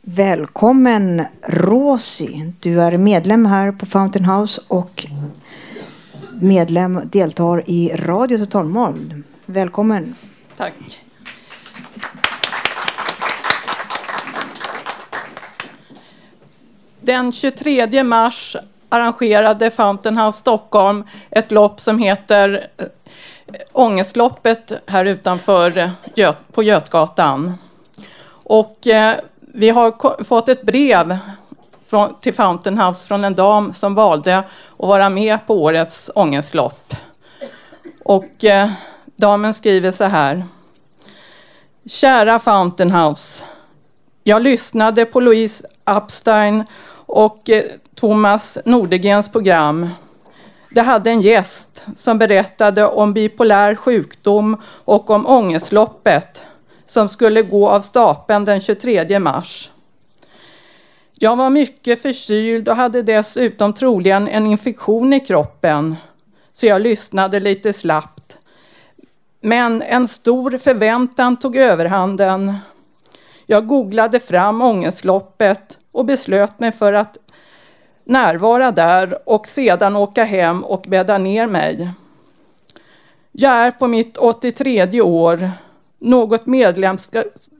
[0.00, 2.52] välkommen Rosi.
[2.60, 5.06] Du är medlem här på Fountain House och
[6.40, 9.22] medlem deltar i Radio Totalmål.
[9.46, 10.14] Välkommen.
[10.56, 10.74] Tack.
[17.00, 18.56] Den 23 mars
[18.92, 22.86] arrangerade Fountain House Stockholm ett lopp som heter eh,
[23.72, 27.54] Ångestloppet här utanför eh, Göt på Götgatan.
[28.32, 31.18] Och eh, vi har fått ett brev
[31.86, 36.94] från, till Fountain House från en dam som valde att vara med på årets ångestlopp.
[38.04, 38.70] Och eh,
[39.16, 40.44] damen skriver så här.
[41.86, 43.44] Kära Fountain House.
[44.24, 46.64] Jag lyssnade på Louise Upstein
[47.06, 49.88] och eh, Thomas Nordegrens program.
[50.70, 56.46] Det hade en gäst som berättade om bipolär sjukdom och om ångestloppet
[56.86, 59.70] som skulle gå av stapeln den 23 mars.
[61.18, 65.96] Jag var mycket förkyld och hade dessutom troligen en infektion i kroppen,
[66.52, 68.38] så jag lyssnade lite slappt.
[69.40, 72.54] Men en stor förväntan tog överhanden.
[73.46, 77.18] Jag googlade fram ångestloppet och beslöt mig för att
[78.04, 81.90] närvara där och sedan åka hem och bädda ner mig.
[83.32, 85.50] Jag är på mitt 83 år.
[85.98, 86.46] Något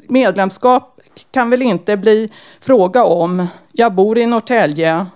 [0.08, 2.30] medlemskap kan väl inte bli
[2.60, 3.46] fråga om.
[3.72, 5.06] Jag bor i Norrtälje.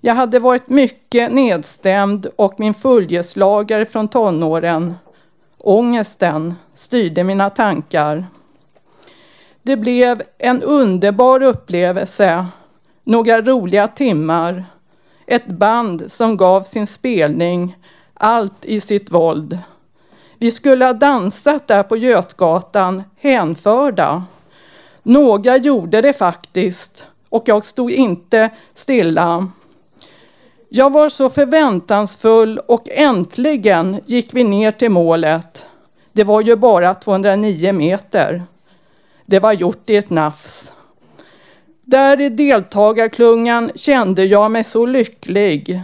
[0.00, 4.94] Jag hade varit mycket nedstämd och min följeslagare från tonåren,
[5.58, 8.26] ångesten, styrde mina tankar.
[9.66, 12.46] Det blev en underbar upplevelse,
[13.04, 14.64] några roliga timmar,
[15.26, 17.76] ett band som gav sin spelning,
[18.14, 19.58] allt i sitt våld.
[20.38, 24.24] Vi skulle ha dansat där på Götgatan, hänförda.
[25.02, 29.48] Några gjorde det faktiskt och jag stod inte stilla.
[30.68, 35.66] Jag var så förväntansfull och äntligen gick vi ner till målet.
[36.12, 38.42] Det var ju bara 209 meter.
[39.26, 40.72] Det var gjort i ett nafs.
[41.84, 45.80] Där i deltagarklungan kände jag mig så lycklig.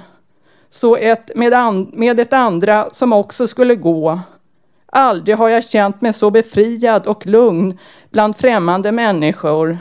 [0.70, 4.20] Så ett med, an, med ett andra som också skulle gå.
[4.86, 7.78] Aldrig har jag känt mig så befriad och lugn
[8.11, 9.78] bland främmande människor.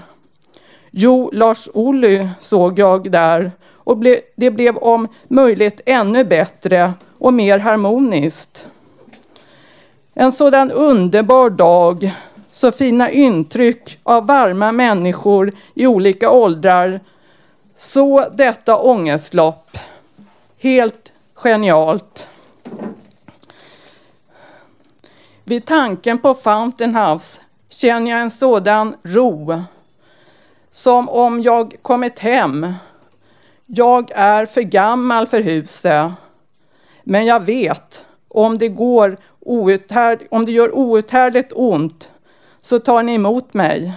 [0.92, 7.34] Jo, Lars Ohly såg jag där och ble, det blev om möjligt ännu bättre och
[7.34, 8.68] mer harmoniskt.
[10.14, 12.14] En sådan underbar dag,
[12.62, 17.00] så fina intryck av varma människor i olika åldrar.
[17.76, 19.78] Så detta ångestlopp.
[20.58, 22.28] Helt genialt.
[25.44, 29.64] Vid tanken på Fountain House känner jag en sådan ro.
[30.72, 32.74] Som om jag kommit hem.
[33.66, 36.12] Jag är för gammal för huset.
[37.04, 42.10] Men jag vet, om det, går outhärd, om det gör outhärdligt ont
[42.62, 43.94] så tar ni emot mig.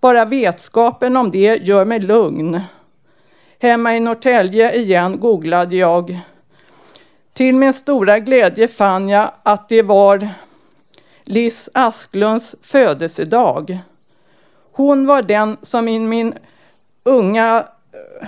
[0.00, 2.60] Bara vetskapen om det gör mig lugn.
[3.58, 6.20] Hemma i Norrtälje igen googlade jag.
[7.32, 10.28] Till min stora glädje fann jag att det var
[11.24, 13.78] Liss Asklunds födelsedag.
[14.72, 16.34] Hon var den som i min
[17.04, 17.68] unga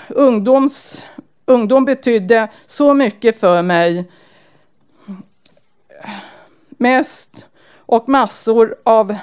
[0.08, 1.06] ungdoms,
[1.46, 4.10] ungdom betydde så mycket för mig.
[6.68, 7.46] Mest
[7.76, 9.16] och massor av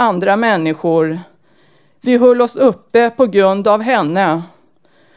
[0.00, 1.18] andra människor.
[2.00, 4.42] Vi höll oss uppe på grund av henne.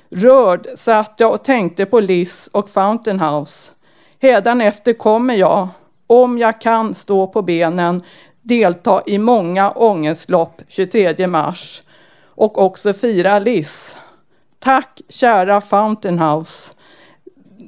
[0.10, 3.72] Rörd satt jag och tänkte på Liz och Fountain House.
[4.22, 5.68] Hädanefter kommer jag,
[6.08, 8.02] om jag kan stå på benen,
[8.42, 11.82] delta i många ångestlopp 23 mars
[12.28, 13.96] och också fira Liz.
[14.60, 16.74] Tack kära Fountain House.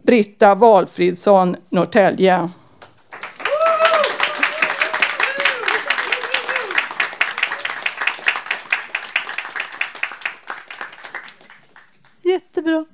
[0.03, 2.49] Britta Valfridsson, Norrtälje.
[12.26, 12.86] Jättebra.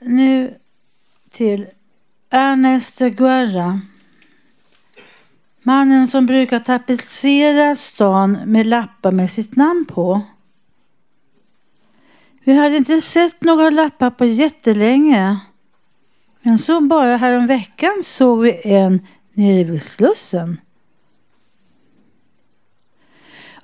[0.00, 0.58] Nu
[1.34, 1.66] till
[2.30, 3.80] Ernest Guerra.
[5.62, 10.20] Mannen som brukar tapetsera stan med lappar med sitt namn på.
[12.44, 15.40] Vi hade inte sett några lappar på jättelänge.
[16.42, 20.60] Men så bara häromveckan såg vi en nere vid Slussen.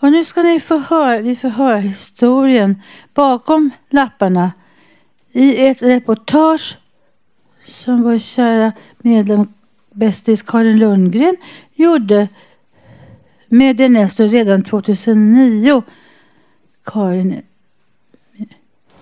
[0.01, 2.83] Och nu ska ni få höra, vi får höra historien
[3.15, 4.53] bakom lapparna
[5.33, 6.79] i ett reportage
[7.71, 9.53] som vår kära medlem
[9.91, 11.37] bästis Karin Lundgren
[11.75, 12.29] gjorde
[13.49, 15.83] med Ernesto redan 2009.
[16.85, 17.43] Karin.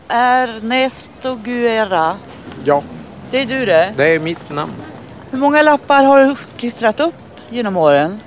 [0.09, 2.17] Ernesto Guerra.
[2.65, 2.83] Ja,
[3.31, 3.95] Det är du det?
[3.97, 4.73] det är mitt namn.
[5.31, 7.15] Hur många lappar har du klistrat upp
[7.51, 8.21] genom åren?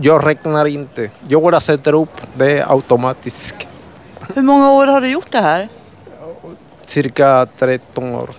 [0.00, 1.10] Jag räknar inte.
[1.28, 2.20] Jag bara sätter upp.
[2.34, 3.54] Det är automatiskt.
[4.34, 5.68] Hur många år har du gjort det här?
[6.86, 8.30] Cirka 13 år.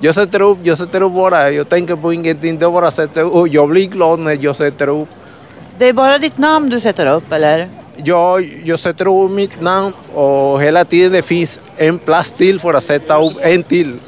[0.00, 1.50] Jag sätter upp, jag sätter upp bara.
[1.50, 2.58] Jag tänker på ingenting.
[2.58, 3.34] Det bara sätter upp.
[3.34, 5.08] Och jag blir glad när jag sätter upp.
[5.78, 7.68] Det är bara ditt namn du sätter upp eller?
[8.04, 12.74] Jag, jag sätter upp mitt namn och hela tiden det finns en plats till för
[12.74, 13.98] att sätta upp en till.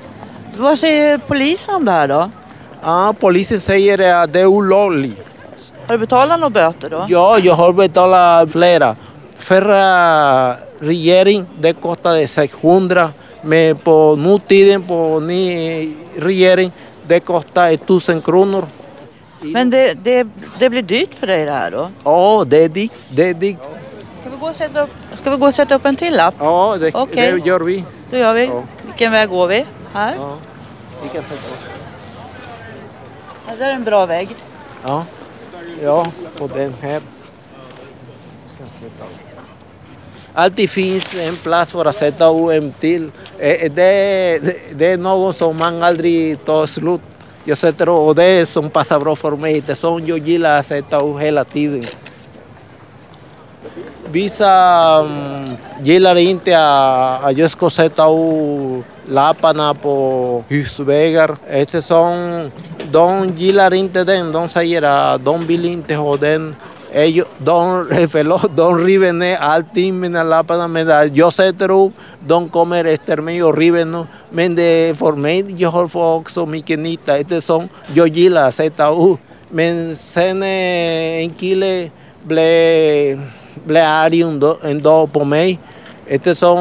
[0.56, 2.30] Vad säger polisen om det här då?
[2.82, 5.20] Ja, polisen säger att det är olagligt.
[5.86, 7.06] Har du betalat några böter då?
[7.08, 8.96] Ja, jag har betalat flera.
[9.38, 13.12] Förra regeringen det kostade 600
[13.46, 16.72] men på nutiden på ny regering
[17.06, 18.66] det kostar 1000 kronor.
[19.40, 20.26] Men det, det,
[20.58, 21.90] det blir dyrt för dig det här då?
[22.04, 22.92] Ja, det är dyrt.
[23.08, 23.58] Det är dyrt.
[24.20, 26.34] Ska vi gå och sätta upp, ska vi gå sätta upp en till lapp?
[26.38, 27.32] Ja, det, Okej.
[27.32, 27.84] det gör vi.
[28.10, 28.44] Då gör vi.
[28.44, 28.62] Ja.
[28.82, 29.64] Vilken väg går vi?
[29.92, 30.14] Här?
[30.18, 30.36] Ja,
[31.02, 31.66] vi kan sätta upp.
[33.48, 34.28] Ja, där är en bra vägg.
[34.82, 35.04] Ja,
[35.82, 36.06] ja
[36.38, 37.00] på den här.
[40.32, 43.10] Alltid finns en plats för att sätta upp en till.
[43.38, 47.00] Eh, Det, det, det är något som man aldrig tar slut.
[47.44, 49.60] Jag sätter upp och det är som passar bra för mig.
[49.60, 51.82] Det är som jag gillar att sätta upp hela tiden.
[54.10, 54.50] Vissa
[55.00, 62.50] mm, gillar inte att, att jag ska sätta upp lapparna på husväggar eftersom
[62.92, 64.32] de gillar inte den.
[64.32, 66.54] De säger att de vill inte ha den.
[66.92, 71.92] Ellos, de, förlåt, de river ner allting mina lapparna medan jag sätter upp.
[72.26, 74.06] De kommer efter mig och river nu.
[74.30, 78.90] Men det, för mig, jag har fått också mycket nytta eftersom jag gillar att sätta
[78.90, 79.20] upp.
[79.48, 81.90] Men sen eh, en kille
[82.22, 83.20] blev,
[83.64, 85.58] blev arg en dag, en dag på mig
[86.06, 86.60] eftersom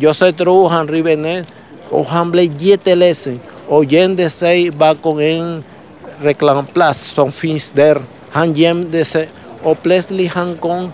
[0.00, 1.44] jag sätter upp, han river ner
[1.88, 5.64] och han blev jätteledsen och gömde sig bakom en
[6.20, 8.02] reklamplats som finns där.
[8.30, 9.28] Han gömde sig
[9.64, 10.92] Och plötsligt han kom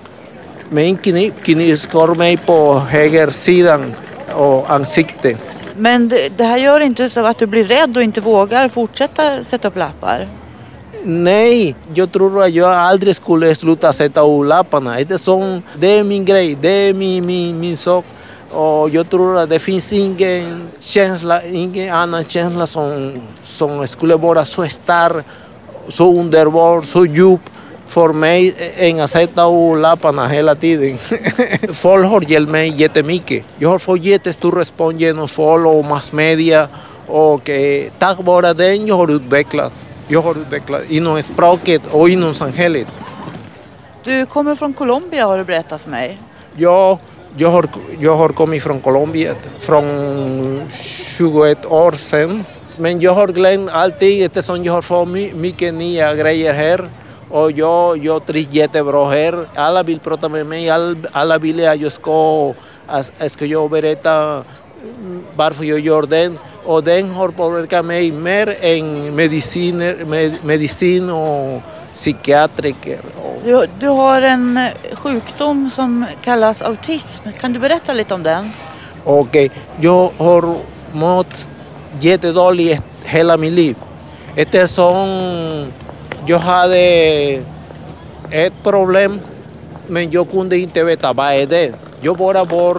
[0.69, 3.95] med en kniv, knivskar mig på höger sidan
[4.35, 5.39] och ansiktet.
[5.77, 9.45] Men det, det här gör inte så att du blir rädd och inte vågar fortsätta
[9.45, 10.29] sätta upp lappar?
[11.03, 14.95] Nej, jag tror att jag aldrig skulle sluta sätta upp lapparna.
[14.95, 18.05] Det är, som, det är min grej, det är min, min, min sak.
[18.51, 23.15] Och jag tror att det finns ingen känsla, ingen annan känsla som,
[23.45, 25.25] som skulle vara så stark,
[25.89, 27.41] så underbar, så djup
[27.91, 28.55] för mig
[29.03, 30.99] att sätta upp lapparna hela tiden.
[31.73, 33.47] folk har hjälpt mig jättemycket.
[33.59, 36.69] Jag har fått jättestor respons genom folk och massmedia
[37.07, 39.85] och eh, tack vare den jag har utvecklats.
[40.09, 42.87] Jag har utvecklats inom språket och inom samhället.
[44.05, 46.19] Du kommer från Colombia har du berättat för mig.
[46.57, 46.99] Jag,
[47.37, 47.69] jag, har,
[47.99, 52.45] jag har kommit från Colombia från 21 år sedan.
[52.77, 56.89] Men jag har glömt allting eftersom jag har fått my- mycket nya grejer här.
[57.31, 59.47] Och jag, trivs jättebra här.
[59.55, 62.55] Alla vill prata med mig, all, alla vill att jag ska,
[62.87, 64.45] att, ska jag berätta
[65.37, 66.39] varför jag gör den.
[66.65, 71.63] Och den har påverkat mig mer än mediciner, med, medicin och
[71.95, 72.99] psykiatriker.
[73.45, 77.29] Du, du har en eh, sjukdom som kallas autism.
[77.41, 78.51] Kan du berätta lite om den?
[79.05, 79.51] Och eh,
[79.81, 80.55] jag har
[80.93, 81.47] mått
[82.01, 83.77] jättedåligt hela mitt liv.
[84.37, 85.09] Eftersom
[86.31, 87.43] jag hade
[88.31, 89.21] ett problem
[89.87, 91.73] men jag kunde inte veta vad är det.
[92.01, 92.77] Jag bara var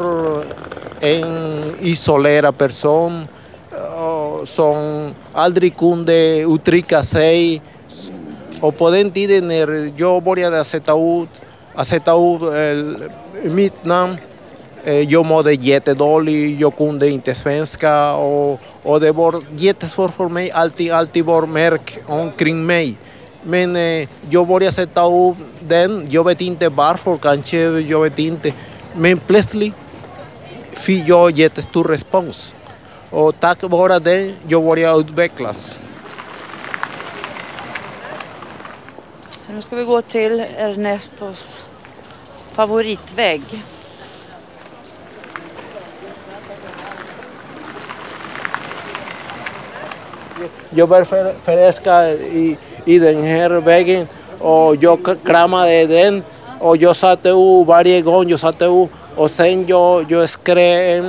[0.99, 3.27] en isolerad person
[3.71, 7.61] eh, som aldrig kunde uttrycka sig.
[8.61, 11.29] Och på den tiden när jag började sätta ut,
[11.75, 14.17] att sätta ut eh, mitt namn
[14.83, 20.51] Eh, Jag mådde jättedåligt, jag kunde inte svenska och, och det var jättesvårt för mig.
[20.51, 20.91] Alltid,
[23.43, 28.53] Men eh, jag började sätta upp den, jag vet inte varför, kanske, jag vet inte.
[28.95, 29.73] Men plötsligt
[30.71, 32.53] fick jag jättestor respons.
[33.09, 35.79] Och tack vare det, jag började utvecklas.
[39.39, 41.65] Så nu ska vi gå till Ernestos
[42.51, 43.41] favoritvägg.
[50.69, 54.07] Jag var för- förälskad i, i den här väggen
[54.39, 56.23] och jag kramade den
[56.59, 61.03] och jag satte upp varje gång jag satte upp och sen jag, jag skrev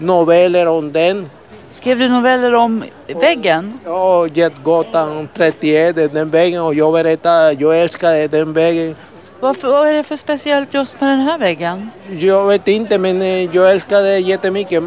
[0.00, 1.30] noveller om den.
[1.72, 2.84] Skrev du noveller om
[3.20, 3.78] väggen?
[3.84, 8.96] Ja, Jetgatan 31, den väggen och jag berättade, jag älskade den väggen.
[9.40, 11.90] Varför, vad är det för speciellt just med den här väggen?
[12.08, 14.82] Jag vet inte men eh, jag älskade jättemycket.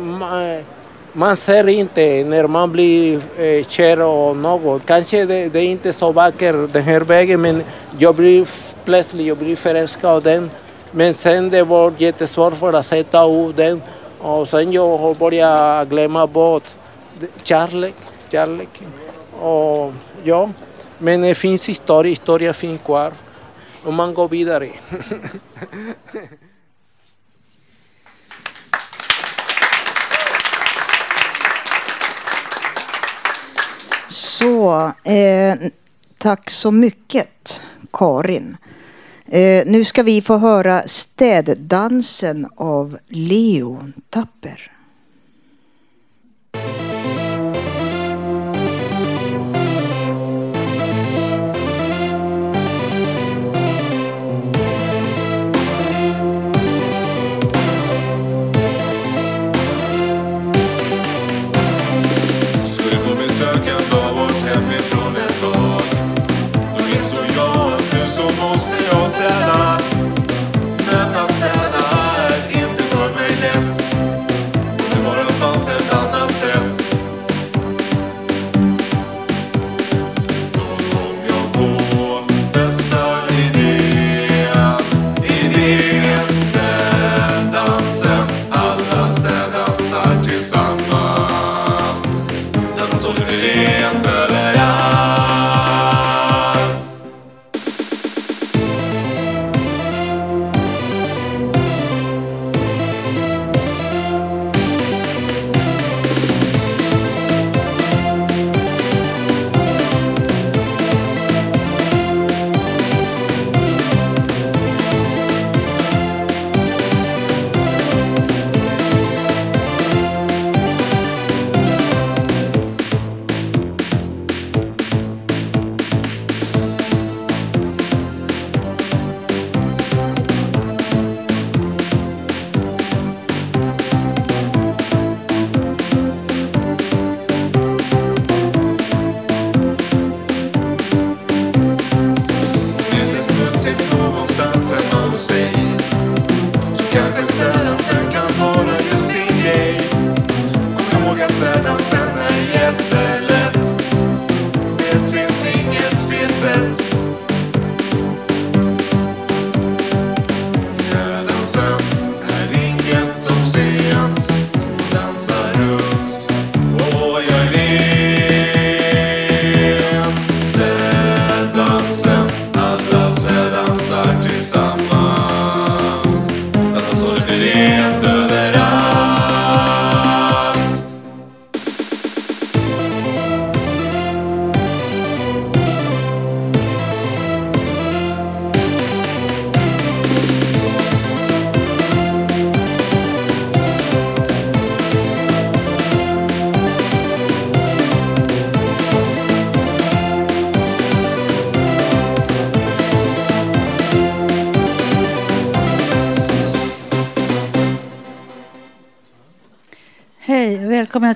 [1.14, 4.86] Ma- Man ser inte när man blir eh, kär och något.
[4.86, 5.26] Kanske
[5.64, 6.99] inte så vackert den här
[7.38, 7.64] men
[7.97, 8.47] jag blir
[8.86, 10.51] plötsligt jag blir förälskad av den.
[10.91, 13.82] Men sen det var jättesvårt för att sätta upp den
[14.20, 15.14] och sen jag har
[15.86, 16.64] glömma bort
[17.43, 17.95] kärlek,
[18.32, 18.82] kärlek.
[19.41, 19.93] Och
[20.97, 23.12] men det finns historia, historia finns kvar
[23.84, 24.70] och man går vidare.
[34.40, 35.56] Så, eh,
[36.18, 37.62] tack så mycket
[37.94, 38.58] Karin.
[39.26, 44.72] Eh, nu ska vi få höra städdansen av Leo Tapper.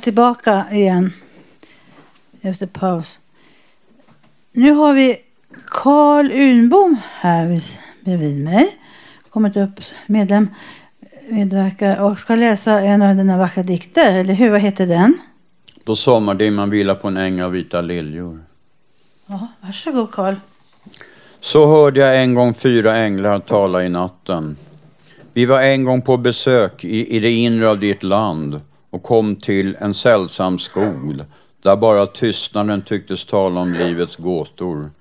[0.04, 1.14] Tillbaka igen
[2.42, 3.20] efter paus.
[4.52, 5.18] Nu har vi
[5.66, 8.78] Karl Unbom här vid- bredvid mig.
[9.30, 10.48] Kommit upp medlem,
[11.30, 14.50] medverkar och ska läsa en av dina vackra dikter, eller hur?
[14.50, 15.18] Vad heter den?
[15.84, 18.44] Då sommardimman vilar på en äng av vita liljor.
[19.28, 20.36] Ja, varsågod Karl.
[21.40, 24.58] Så hörde jag en gång fyra änglar tala i natten.
[25.34, 28.62] Vi var en gång på besök i, i det inre av ditt land
[28.94, 31.22] och kom till en sällsam skog
[31.64, 34.92] där bara tystnaden tycktes tala om livets gåtor.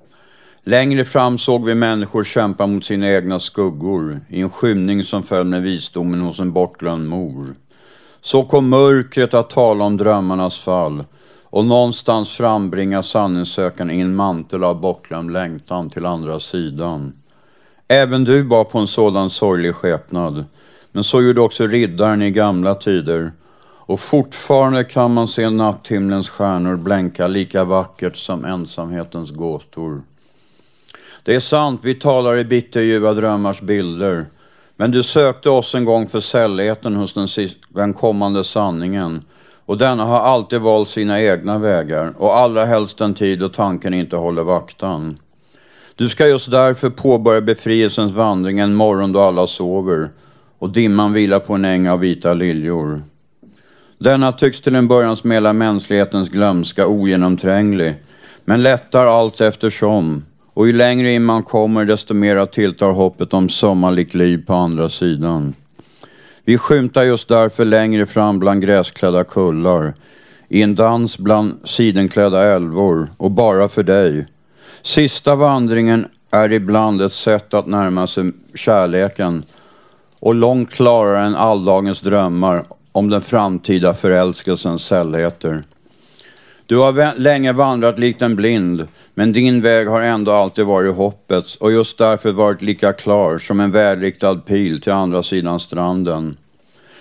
[0.62, 5.46] Längre fram såg vi människor kämpa mot sina egna skuggor i en skymning som föll
[5.46, 7.46] med visdomen hos en bortglömd mor.
[8.20, 11.04] Så kom mörkret att tala om drömmarnas fall
[11.44, 17.12] och någonstans frambringa sanningssökaren i en mantel av bortglömd längtan till andra sidan.
[17.88, 20.44] Även du bar på en sådan sorglig skepnad,
[20.92, 23.32] men så gjorde också riddaren i gamla tider.
[23.86, 30.02] Och fortfarande kan man se natthimlens stjärnor blänka lika vackert som ensamhetens gåtor.
[31.22, 34.26] Det är sant, vi talar i bitterljuva drömmars bilder.
[34.76, 37.28] Men du sökte oss en gång för sällheten hos den,
[37.68, 39.24] den kommande sanningen.
[39.66, 43.94] Och denna har alltid valt sina egna vägar och allra helst den tid då tanken
[43.94, 45.18] inte håller vaktan.
[45.94, 50.08] Du ska just därför påbörja befrielsens vandring en morgon då alla sover
[50.58, 53.02] och dimman vilar på en äng av vita liljor.
[54.02, 57.94] Denna tycks till en början smela mänsklighetens glömska ogenomtränglig,
[58.44, 60.24] men lättar allt eftersom.
[60.54, 64.88] Och ju längre in man kommer, desto mera tilltar hoppet om sommarligt liv på andra
[64.88, 65.54] sidan.
[66.44, 69.94] Vi skymtar just därför längre fram bland gräsklädda kullar,
[70.48, 74.26] i en dans bland sidenklädda älvor, och bara för dig.
[74.82, 79.44] Sista vandringen är ibland ett sätt att närma sig kärleken
[80.20, 85.62] och långt klarare än alldagens drömmar om den framtida förälskelsens sällheter.
[86.66, 91.56] Du har länge vandrat likt en blind, men din väg har ändå alltid varit hoppets
[91.56, 96.36] och just därför varit lika klar som en välriktad pil till andra sidan stranden.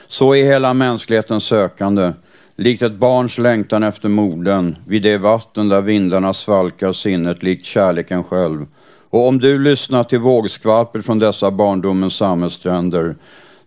[0.08, 2.14] Så är hela mänsklighetens sökande,
[2.56, 8.24] likt ett barns längtan efter modern, vid det vatten där vindarna svalkar sinnet likt kärleken
[8.24, 8.66] själv.
[9.10, 13.16] Och om du lyssnar till vågskvalpet från dessa barndomens sammetsstränder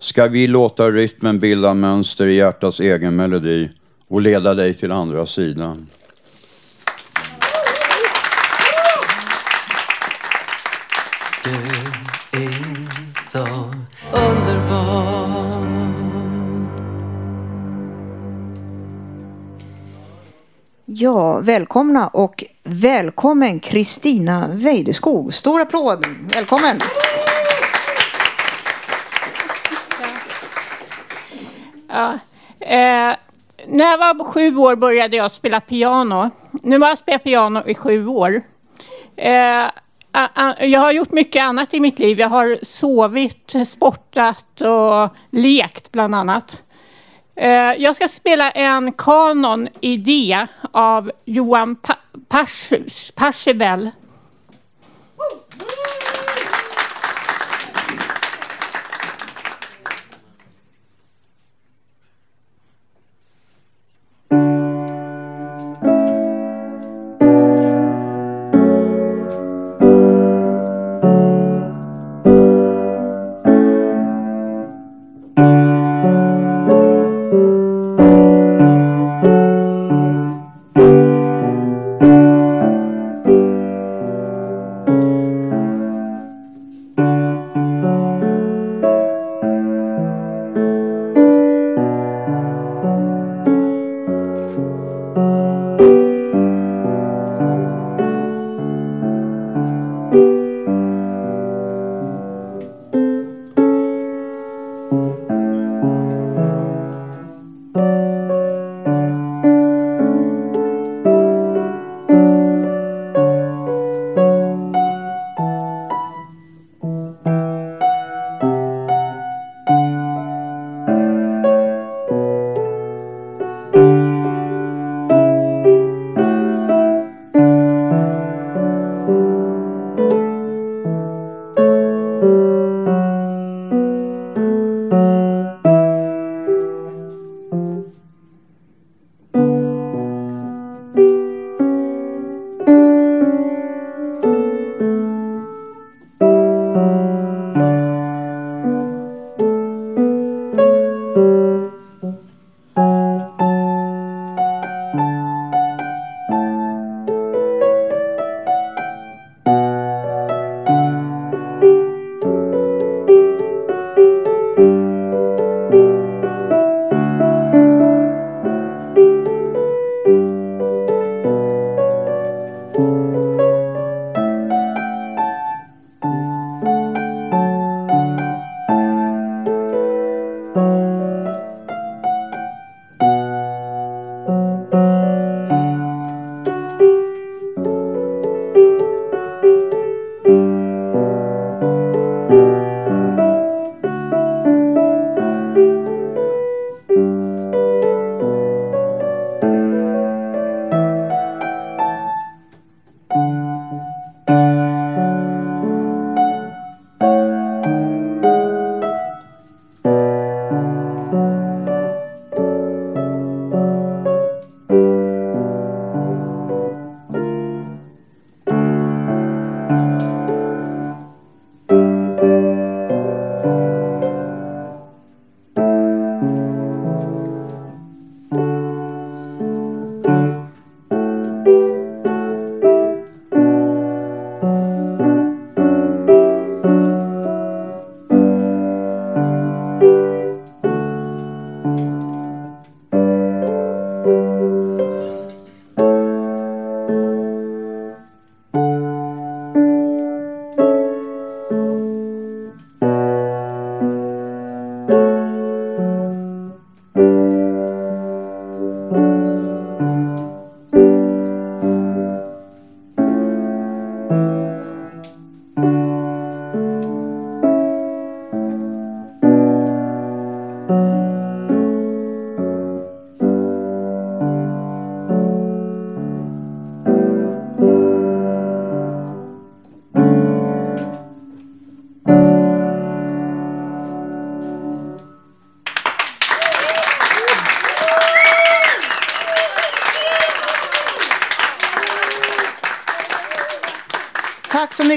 [0.04, 3.70] ska vi låta rytmen bilda mönster i hjärtats egen melodi
[4.08, 5.90] och leda dig till andra sidan.
[11.44, 11.50] Du
[12.40, 13.46] är så
[14.12, 15.24] underbar
[20.86, 25.34] Ja, välkomna och välkommen Kristina Weideskog.
[25.34, 26.06] Stor applåd.
[26.34, 26.78] Välkommen.
[31.94, 32.12] Ja.
[32.60, 33.16] Eh,
[33.66, 36.30] när jag var sju år började jag spela piano.
[36.62, 38.40] Nu har jag spelat piano i sju år.
[39.16, 39.64] Eh,
[40.60, 42.20] jag har gjort mycket annat i mitt liv.
[42.20, 46.62] Jag har sovit, sportat och lekt bland annat.
[47.36, 51.98] Eh, jag ska spela en kanon i D av Johan pa-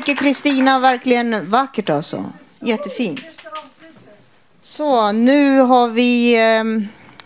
[0.08, 2.26] tycker Kristina, verkligen vackert alltså.
[2.60, 3.42] Jättefint.
[4.62, 6.64] Så, nu har vi eh,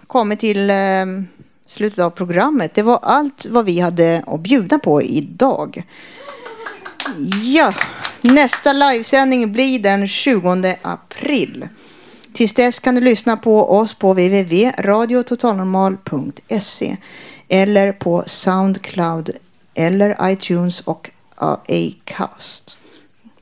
[0.08, 1.06] kommit till eh,
[1.66, 2.74] slutet av programmet.
[2.74, 5.84] Det var allt vad vi hade att bjuda på idag.
[7.44, 7.74] Ja,
[8.22, 11.68] nästa livesändning blir den 20 april.
[12.34, 16.98] Tills dess kan du lyssna på oss på www.radiototalnormal.se
[17.48, 19.30] eller på Soundcloud
[19.74, 21.12] eller iTunes och
[21.42, 22.78] Acast.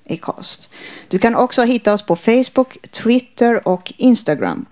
[0.10, 0.70] Acast.
[1.08, 4.66] Du kan också hitta oss på Facebook, Twitter och Instagram.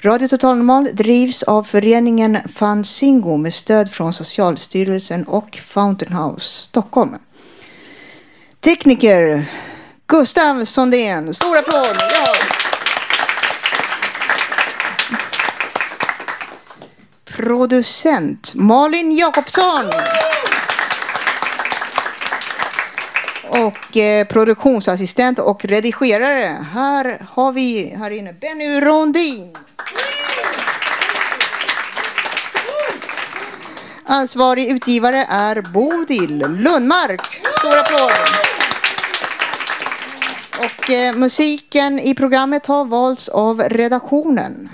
[0.00, 7.16] Radio Total Normal drivs av föreningen Fanzingo med stöd från Socialstyrelsen och Fountain House Stockholm.
[8.60, 9.44] Tekniker
[10.06, 11.34] Gustav Sondén.
[11.34, 11.96] Stor applåd!
[12.12, 12.34] Ja.
[17.24, 19.84] Producent Malin Jakobsson.
[23.66, 26.66] Och eh, produktionsassistent och redigerare.
[26.72, 29.56] Här har vi här inne Benny Rondin.
[34.04, 37.42] Ansvarig utgivare är Bodil Lundmark.
[37.58, 38.10] Stor applåd.
[40.58, 44.68] Och eh, musiken i programmet har valts av redaktionen.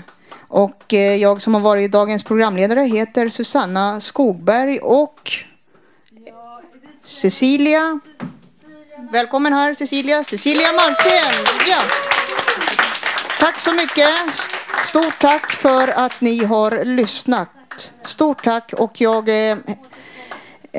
[0.47, 5.31] Och eh, jag som har varit dagens programledare heter Susanna Skogberg och
[7.03, 7.99] Cecilia.
[8.97, 10.23] Välkommen här Cecilia.
[10.23, 11.45] Cecilia Malmsten.
[11.67, 11.81] Ja.
[13.39, 14.09] Tack så mycket.
[14.83, 17.49] Stort tack för att ni har lyssnat.
[18.01, 19.57] Stort tack och jag eh,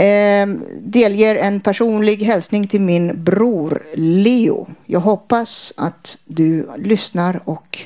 [0.04, 0.46] eh,
[0.80, 4.68] delger en personlig hälsning till min bror Leo.
[4.86, 7.78] Jag hoppas att du lyssnar och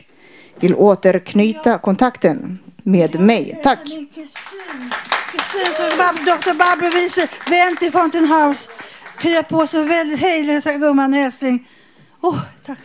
[0.61, 3.61] vill återknyta kontakten med mig.
[3.63, 3.81] Tack!
[5.33, 6.59] Kusin från Dr.
[6.59, 8.71] Barbro Wiese, vän till Fountain House.
[9.21, 11.69] Krya på så väldigt hej, hälsa gumman älskling.
[12.21, 12.79] Oh, tack.